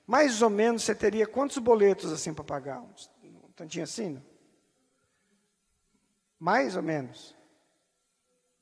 mais 0.06 0.42
ou 0.42 0.50
menos 0.50 0.82
você 0.82 0.94
teria 0.94 1.26
quantos 1.26 1.58
boletos 1.58 2.12
assim 2.12 2.34
para 2.34 2.44
pagar? 2.44 2.80
Um 2.80 3.52
tantinho 3.56 3.84
assim? 3.84 4.10
Não? 4.10 4.22
Mais 6.38 6.76
ou 6.76 6.82
menos? 6.82 7.36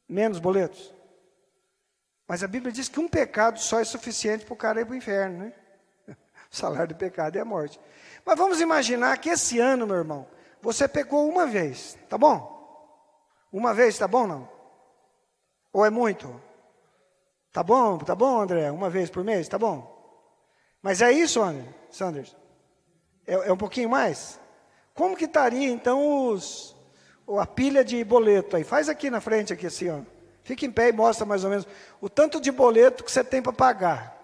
Menos 0.08 0.38
boletos? 0.38 0.94
Mas 2.26 2.42
a 2.42 2.48
Bíblia 2.48 2.70
diz 2.70 2.88
que 2.88 3.00
um 3.00 3.08
pecado 3.08 3.58
só 3.58 3.80
é 3.80 3.84
suficiente 3.84 4.44
para 4.44 4.54
o 4.54 4.56
cara 4.56 4.80
ir 4.80 4.84
para 4.84 4.92
o 4.92 4.96
inferno, 4.96 5.38
né? 5.38 5.54
O 6.50 6.56
salário 6.56 6.94
do 6.94 6.98
pecado 6.98 7.36
é 7.36 7.40
a 7.40 7.44
morte. 7.44 7.80
Mas 8.24 8.38
vamos 8.38 8.60
imaginar 8.60 9.18
que 9.18 9.28
esse 9.28 9.58
ano, 9.58 9.86
meu 9.86 9.96
irmão, 9.96 10.26
você 10.60 10.88
pecou 10.88 11.28
uma 11.28 11.46
vez, 11.46 11.96
tá 12.08 12.16
bom? 12.18 12.56
Uma 13.52 13.72
vez, 13.72 13.96
tá 13.96 14.08
bom 14.08 14.26
não? 14.26 14.48
Ou 15.72 15.84
é 15.84 15.90
muito? 15.90 16.40
Tá 17.52 17.62
bom, 17.62 17.98
tá 17.98 18.14
bom, 18.14 18.40
André? 18.40 18.70
Uma 18.70 18.90
vez 18.90 19.10
por 19.10 19.24
mês, 19.24 19.48
tá 19.48 19.58
bom? 19.58 19.96
Mas 20.82 21.02
é 21.02 21.10
isso, 21.12 21.42
André, 21.42 21.64
Sanders? 21.90 22.36
É, 23.26 23.34
é 23.34 23.52
um 23.52 23.56
pouquinho 23.56 23.88
mais? 23.88 24.40
Como 24.94 25.16
que 25.16 25.26
estaria 25.26 25.68
então 25.68 26.28
os, 26.28 26.74
a 27.38 27.46
pilha 27.46 27.84
de 27.84 28.02
boleto 28.02 28.56
aí? 28.56 28.64
Faz 28.64 28.88
aqui 28.88 29.10
na 29.10 29.20
frente, 29.20 29.52
aqui 29.52 29.66
assim, 29.66 29.88
ó. 29.90 30.00
Fica 30.42 30.64
em 30.64 30.70
pé 30.72 30.88
e 30.88 30.92
mostra 30.92 31.26
mais 31.26 31.44
ou 31.44 31.50
menos 31.50 31.66
o 32.00 32.08
tanto 32.08 32.40
de 32.40 32.50
boleto 32.50 33.04
que 33.04 33.12
você 33.12 33.22
tem 33.22 33.42
para 33.42 33.52
pagar. 33.52 34.17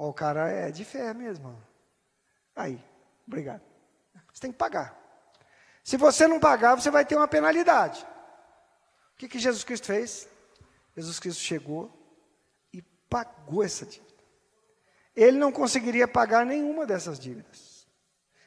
O 0.00 0.12
cara 0.12 0.48
é 0.48 0.70
de 0.70 0.84
fé 0.84 1.12
mesmo. 1.12 1.60
Aí, 2.54 2.80
obrigado. 3.26 3.62
Você 4.32 4.42
tem 4.42 4.52
que 4.52 4.58
pagar. 4.58 4.96
Se 5.82 5.96
você 5.96 6.28
não 6.28 6.38
pagar, 6.38 6.76
você 6.76 6.88
vai 6.88 7.04
ter 7.04 7.16
uma 7.16 7.26
penalidade. 7.26 8.06
O 9.14 9.16
que, 9.16 9.26
que 9.26 9.40
Jesus 9.40 9.64
Cristo 9.64 9.88
fez? 9.88 10.28
Jesus 10.96 11.18
Cristo 11.18 11.40
chegou 11.40 11.92
e 12.72 12.80
pagou 13.10 13.64
essa 13.64 13.84
dívida. 13.84 14.06
Ele 15.16 15.36
não 15.36 15.50
conseguiria 15.50 16.06
pagar 16.06 16.46
nenhuma 16.46 16.86
dessas 16.86 17.18
dívidas. 17.18 17.84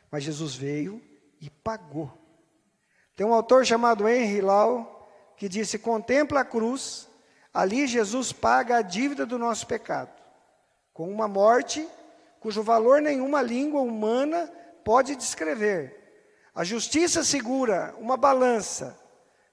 Mas 0.09 0.23
Jesus 0.23 0.55
veio 0.55 1.03
e 1.41 1.49
pagou. 1.49 2.17
Tem 3.13 3.25
um 3.25 3.33
autor 3.33 3.65
chamado 3.65 4.07
Henry 4.07 4.39
Lau 4.39 5.35
que 5.35 5.49
disse: 5.49 5.77
Contempla 5.77 6.39
a 6.39 6.45
cruz, 6.45 7.09
ali 7.53 7.87
Jesus 7.87 8.31
paga 8.31 8.77
a 8.77 8.81
dívida 8.81 9.25
do 9.25 9.37
nosso 9.37 9.67
pecado, 9.67 10.20
com 11.01 11.11
uma 11.11 11.27
morte 11.27 11.89
cujo 12.39 12.61
valor 12.61 13.01
nenhuma 13.01 13.41
língua 13.41 13.81
humana 13.81 14.47
pode 14.85 15.15
descrever. 15.15 15.97
A 16.53 16.63
justiça 16.63 17.23
segura 17.23 17.95
uma 17.97 18.15
balança 18.15 18.95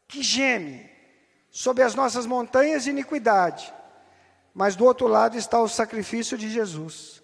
que 0.06 0.22
geme 0.22 0.90
sobre 1.50 1.82
as 1.82 1.94
nossas 1.94 2.26
montanhas 2.26 2.84
de 2.84 2.90
iniquidade, 2.90 3.72
mas 4.52 4.76
do 4.76 4.84
outro 4.84 5.06
lado 5.06 5.38
está 5.38 5.58
o 5.58 5.68
sacrifício 5.68 6.36
de 6.36 6.50
Jesus. 6.50 7.22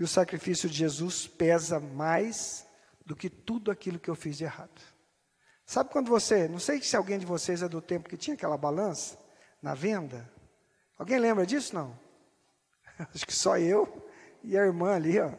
E 0.00 0.02
o 0.02 0.08
sacrifício 0.08 0.68
de 0.68 0.76
Jesus 0.76 1.28
pesa 1.28 1.78
mais 1.78 2.66
do 3.06 3.14
que 3.14 3.30
tudo 3.30 3.70
aquilo 3.70 4.00
que 4.00 4.10
eu 4.10 4.16
fiz 4.16 4.36
de 4.36 4.42
errado. 4.42 4.82
Sabe 5.64 5.90
quando 5.90 6.08
você, 6.08 6.48
não 6.48 6.58
sei 6.58 6.82
se 6.82 6.96
alguém 6.96 7.20
de 7.20 7.26
vocês 7.26 7.62
é 7.62 7.68
do 7.68 7.80
tempo 7.80 8.08
que 8.08 8.16
tinha 8.16 8.34
aquela 8.34 8.58
balança 8.58 9.16
na 9.62 9.74
venda? 9.74 10.28
Alguém 10.98 11.20
lembra 11.20 11.46
disso? 11.46 11.72
Não? 11.72 12.09
Acho 13.14 13.26
que 13.26 13.34
só 13.34 13.58
eu 13.58 14.06
e 14.42 14.56
a 14.56 14.64
irmã 14.64 14.94
ali, 14.94 15.18
ó. 15.18 15.30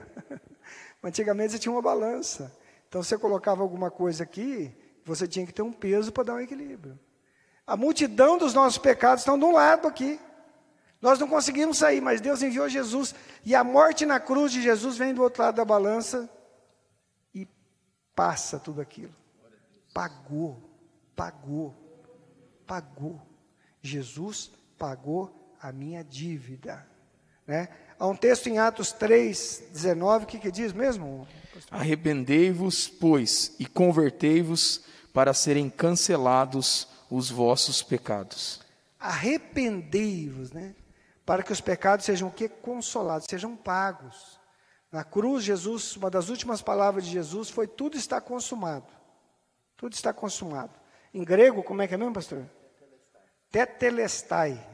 Antigamente 1.03 1.53
você 1.53 1.59
tinha 1.59 1.71
uma 1.71 1.81
balança. 1.81 2.55
Então 2.87 3.01
você 3.01 3.17
colocava 3.17 3.61
alguma 3.61 3.89
coisa 3.89 4.23
aqui, 4.23 4.75
você 5.05 5.27
tinha 5.27 5.45
que 5.45 5.53
ter 5.53 5.61
um 5.61 5.71
peso 5.71 6.11
para 6.11 6.23
dar 6.23 6.33
um 6.35 6.39
equilíbrio. 6.39 6.99
A 7.65 7.77
multidão 7.77 8.37
dos 8.37 8.53
nossos 8.53 8.77
pecados 8.77 9.21
estão 9.21 9.39
de 9.39 9.45
um 9.45 9.53
lado 9.53 9.87
aqui. 9.87 10.19
Nós 11.01 11.17
não 11.17 11.27
conseguimos 11.27 11.77
sair, 11.77 12.01
mas 12.01 12.21
Deus 12.21 12.41
enviou 12.41 12.67
Jesus. 12.69 13.15
E 13.45 13.55
a 13.55 13.63
morte 13.63 14.05
na 14.05 14.19
cruz 14.19 14.51
de 14.51 14.61
Jesus 14.61 14.97
vem 14.97 15.13
do 15.13 15.23
outro 15.23 15.41
lado 15.41 15.55
da 15.55 15.65
balança 15.65 16.29
e 17.33 17.47
passa 18.15 18.59
tudo 18.59 18.81
aquilo 18.81 19.21
pagou, 19.93 20.61
pagou, 21.15 21.75
pagou. 22.65 23.21
Jesus 23.81 24.51
pagou 24.77 25.55
a 25.59 25.71
minha 25.71 26.03
dívida. 26.03 26.87
Né? 27.51 27.67
Há 27.99 28.07
um 28.07 28.15
texto 28.15 28.47
em 28.47 28.59
Atos 28.59 28.93
3, 28.93 29.63
19, 29.73 30.25
que, 30.25 30.39
que 30.39 30.49
diz 30.49 30.71
mesmo? 30.71 31.27
Arrependei-vos, 31.69 32.87
pois, 32.87 33.53
e 33.59 33.65
convertei-vos 33.65 34.85
para 35.13 35.33
serem 35.33 35.69
cancelados 35.69 36.87
os 37.09 37.29
vossos 37.29 37.83
pecados. 37.83 38.61
Arrependei-vos, 38.97 40.53
né? 40.53 40.73
Para 41.25 41.43
que 41.43 41.51
os 41.51 41.59
pecados 41.59 42.05
sejam 42.05 42.29
o 42.29 42.31
que? 42.31 42.47
Consolados, 42.47 43.27
sejam 43.29 43.53
pagos. 43.53 44.39
Na 44.89 45.03
cruz, 45.03 45.43
Jesus, 45.43 45.97
uma 45.97 46.09
das 46.09 46.29
últimas 46.29 46.61
palavras 46.61 47.03
de 47.03 47.11
Jesus 47.11 47.49
foi: 47.49 47.67
tudo 47.67 47.97
está 47.97 48.21
consumado. 48.21 48.87
Tudo 49.75 49.91
está 49.91 50.13
consumado. 50.13 50.71
Em 51.13 51.25
grego, 51.25 51.63
como 51.63 51.81
é 51.81 51.87
que 51.87 51.95
é 51.95 51.97
mesmo, 51.97 52.13
pastor? 52.13 52.45
Tetelestai. 53.51 54.70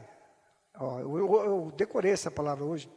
Ó, 0.78 1.00
eu, 1.00 1.18
eu, 1.18 1.44
eu, 1.44 1.72
decorei 1.76 2.12
essa 2.12 2.30
palavra 2.30 2.64
hoje. 2.64 2.90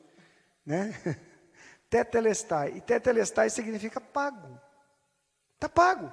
Né? 0.65 0.93
Tetelestai. 1.89 2.73
E 2.75 2.81
tetelestai 2.81 3.49
significa 3.49 3.99
pago. 3.99 4.59
Está 5.55 5.67
pago. 5.67 6.11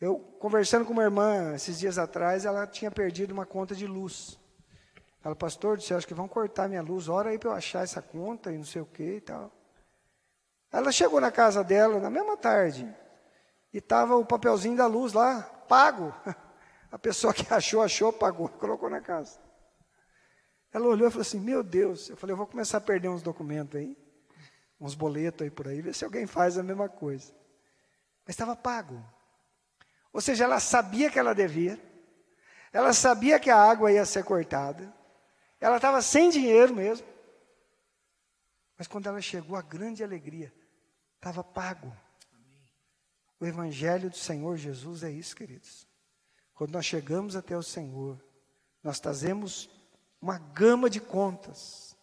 Eu, 0.00 0.18
conversando 0.38 0.84
com 0.84 0.92
uma 0.92 1.04
irmã 1.04 1.54
esses 1.54 1.78
dias 1.78 1.96
atrás, 1.96 2.44
ela 2.44 2.66
tinha 2.66 2.90
perdido 2.90 3.30
uma 3.30 3.46
conta 3.46 3.74
de 3.74 3.86
luz. 3.86 4.38
Ela, 5.24 5.36
pastor, 5.36 5.76
disse, 5.76 5.94
acho 5.94 6.06
que 6.06 6.14
vão 6.14 6.26
cortar 6.26 6.68
minha 6.68 6.82
luz, 6.82 7.08
ora 7.08 7.30
aí 7.30 7.38
para 7.38 7.50
eu 7.50 7.54
achar 7.54 7.84
essa 7.84 8.02
conta 8.02 8.50
e 8.50 8.58
não 8.58 8.64
sei 8.64 8.82
o 8.82 8.86
que 8.86 9.16
e 9.16 9.20
tal. 9.20 9.52
Ela 10.72 10.90
chegou 10.90 11.20
na 11.20 11.30
casa 11.30 11.62
dela 11.62 12.00
na 12.00 12.10
mesma 12.10 12.36
tarde 12.36 12.92
e 13.72 13.78
estava 13.78 14.16
o 14.16 14.26
papelzinho 14.26 14.76
da 14.76 14.86
luz 14.86 15.12
lá, 15.12 15.42
pago. 15.68 16.12
A 16.90 16.98
pessoa 16.98 17.32
que 17.32 17.46
achou, 17.54 17.80
achou, 17.80 18.12
pagou, 18.12 18.48
colocou 18.50 18.90
na 18.90 19.00
casa. 19.00 19.41
Ela 20.72 20.86
olhou 20.86 21.08
e 21.08 21.10
falou 21.10 21.22
assim: 21.22 21.38
Meu 21.38 21.62
Deus. 21.62 22.08
Eu 22.08 22.16
falei: 22.16 22.32
Eu 22.32 22.36
vou 22.38 22.46
começar 22.46 22.78
a 22.78 22.80
perder 22.80 23.08
uns 23.08 23.22
documentos 23.22 23.78
aí, 23.78 23.96
uns 24.80 24.94
boletos 24.94 25.42
aí 25.42 25.50
por 25.50 25.68
aí, 25.68 25.82
ver 25.82 25.94
se 25.94 26.04
alguém 26.04 26.26
faz 26.26 26.56
a 26.56 26.62
mesma 26.62 26.88
coisa. 26.88 27.32
Mas 28.24 28.34
estava 28.34 28.56
pago. 28.56 29.04
Ou 30.12 30.20
seja, 30.20 30.44
ela 30.44 30.60
sabia 30.60 31.10
que 31.10 31.18
ela 31.18 31.34
devia, 31.34 31.80
ela 32.72 32.92
sabia 32.92 33.38
que 33.38 33.50
a 33.50 33.56
água 33.56 33.92
ia 33.92 34.04
ser 34.04 34.24
cortada, 34.24 34.92
ela 35.60 35.76
estava 35.76 36.00
sem 36.00 36.30
dinheiro 36.30 36.74
mesmo. 36.74 37.06
Mas 38.78 38.86
quando 38.86 39.06
ela 39.06 39.20
chegou, 39.20 39.56
a 39.56 39.62
grande 39.62 40.02
alegria, 40.02 40.52
estava 41.16 41.44
pago. 41.44 41.94
O 43.38 43.46
Evangelho 43.46 44.10
do 44.10 44.16
Senhor 44.16 44.56
Jesus 44.56 45.02
é 45.02 45.10
isso, 45.10 45.36
queridos. 45.36 45.86
Quando 46.54 46.72
nós 46.72 46.86
chegamos 46.86 47.34
até 47.34 47.56
o 47.56 47.62
Senhor, 47.62 48.22
nós 48.82 49.00
trazemos 49.00 49.68
uma 50.22 50.38
gama 50.38 50.88
de 50.88 51.00
contas. 51.00 51.96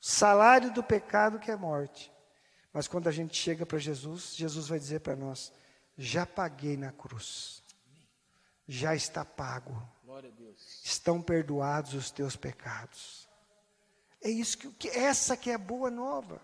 O 0.00 0.06
salário 0.06 0.72
do 0.72 0.82
pecado 0.82 1.40
que 1.40 1.50
é 1.50 1.56
morte. 1.56 2.12
Mas 2.72 2.86
quando 2.86 3.08
a 3.08 3.12
gente 3.12 3.36
chega 3.36 3.66
para 3.66 3.78
Jesus, 3.78 4.36
Jesus 4.36 4.68
vai 4.68 4.78
dizer 4.78 5.00
para 5.00 5.16
nós: 5.16 5.52
já 5.96 6.24
paguei 6.24 6.76
na 6.76 6.92
cruz. 6.92 7.64
Já 8.68 8.94
está 8.94 9.24
pago. 9.24 9.82
Estão 10.84 11.20
perdoados 11.20 11.94
os 11.94 12.10
teus 12.10 12.36
pecados. 12.36 13.28
É 14.22 14.30
isso 14.30 14.56
que, 14.58 14.70
que 14.72 14.88
essa 14.88 15.36
que 15.36 15.50
é 15.50 15.54
a 15.54 15.58
boa 15.58 15.90
nova. 15.90 16.40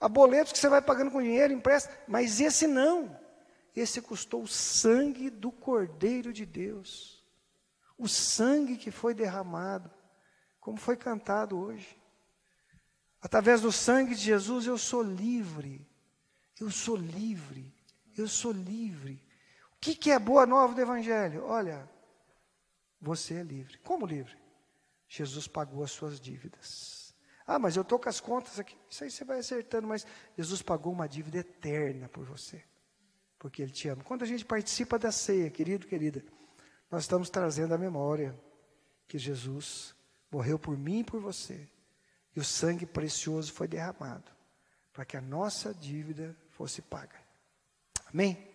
Há 0.00 0.08
boletos 0.08 0.52
que 0.52 0.58
você 0.58 0.68
vai 0.68 0.82
pagando 0.82 1.10
com 1.10 1.22
dinheiro, 1.22 1.52
empresta, 1.52 1.96
mas 2.08 2.40
esse 2.40 2.66
não. 2.66 3.16
Esse 3.74 4.02
custou 4.02 4.42
o 4.42 4.48
sangue 4.48 5.30
do 5.30 5.50
Cordeiro 5.50 6.32
de 6.32 6.44
Deus. 6.44 7.24
O 7.96 8.08
sangue 8.08 8.76
que 8.76 8.90
foi 8.90 9.14
derramado, 9.14 9.90
como 10.62 10.78
foi 10.78 10.96
cantado 10.96 11.58
hoje. 11.58 12.00
Através 13.20 13.60
do 13.60 13.72
sangue 13.72 14.14
de 14.14 14.22
Jesus 14.22 14.64
eu 14.64 14.78
sou 14.78 15.02
livre. 15.02 15.84
Eu 16.58 16.70
sou 16.70 16.96
livre. 16.96 17.74
Eu 18.16 18.28
sou 18.28 18.52
livre. 18.52 19.20
O 19.74 19.80
que, 19.80 19.94
que 19.96 20.12
é 20.12 20.18
boa 20.18 20.46
nova 20.46 20.72
do 20.72 20.80
Evangelho? 20.80 21.44
Olha, 21.44 21.90
você 23.00 23.34
é 23.34 23.42
livre. 23.42 23.76
Como 23.78 24.06
livre? 24.06 24.38
Jesus 25.08 25.48
pagou 25.48 25.82
as 25.82 25.90
suas 25.90 26.20
dívidas. 26.20 27.12
Ah, 27.44 27.58
mas 27.58 27.74
eu 27.74 27.82
estou 27.82 27.98
com 27.98 28.08
as 28.08 28.20
contas 28.20 28.60
aqui. 28.60 28.78
Isso 28.88 29.02
aí 29.02 29.10
você 29.10 29.24
vai 29.24 29.40
acertando, 29.40 29.88
mas 29.88 30.06
Jesus 30.38 30.62
pagou 30.62 30.92
uma 30.92 31.08
dívida 31.08 31.38
eterna 31.38 32.08
por 32.08 32.24
você. 32.24 32.62
Porque 33.36 33.62
Ele 33.62 33.72
te 33.72 33.88
ama. 33.88 34.04
Quando 34.04 34.22
a 34.22 34.26
gente 34.26 34.44
participa 34.44 34.96
da 34.96 35.10
ceia, 35.10 35.50
querido, 35.50 35.88
querida, 35.88 36.24
nós 36.88 37.02
estamos 37.02 37.28
trazendo 37.28 37.74
a 37.74 37.78
memória 37.78 38.38
que 39.08 39.18
Jesus 39.18 39.92
morreu 40.32 40.58
por 40.58 40.76
mim 40.76 41.00
e 41.00 41.04
por 41.04 41.20
você. 41.20 41.68
E 42.34 42.40
o 42.40 42.44
sangue 42.44 42.86
precioso 42.86 43.52
foi 43.52 43.68
derramado 43.68 44.32
para 44.92 45.04
que 45.04 45.16
a 45.16 45.20
nossa 45.20 45.74
dívida 45.74 46.34
fosse 46.50 46.80
paga. 46.80 47.20
Amém? 48.06 48.52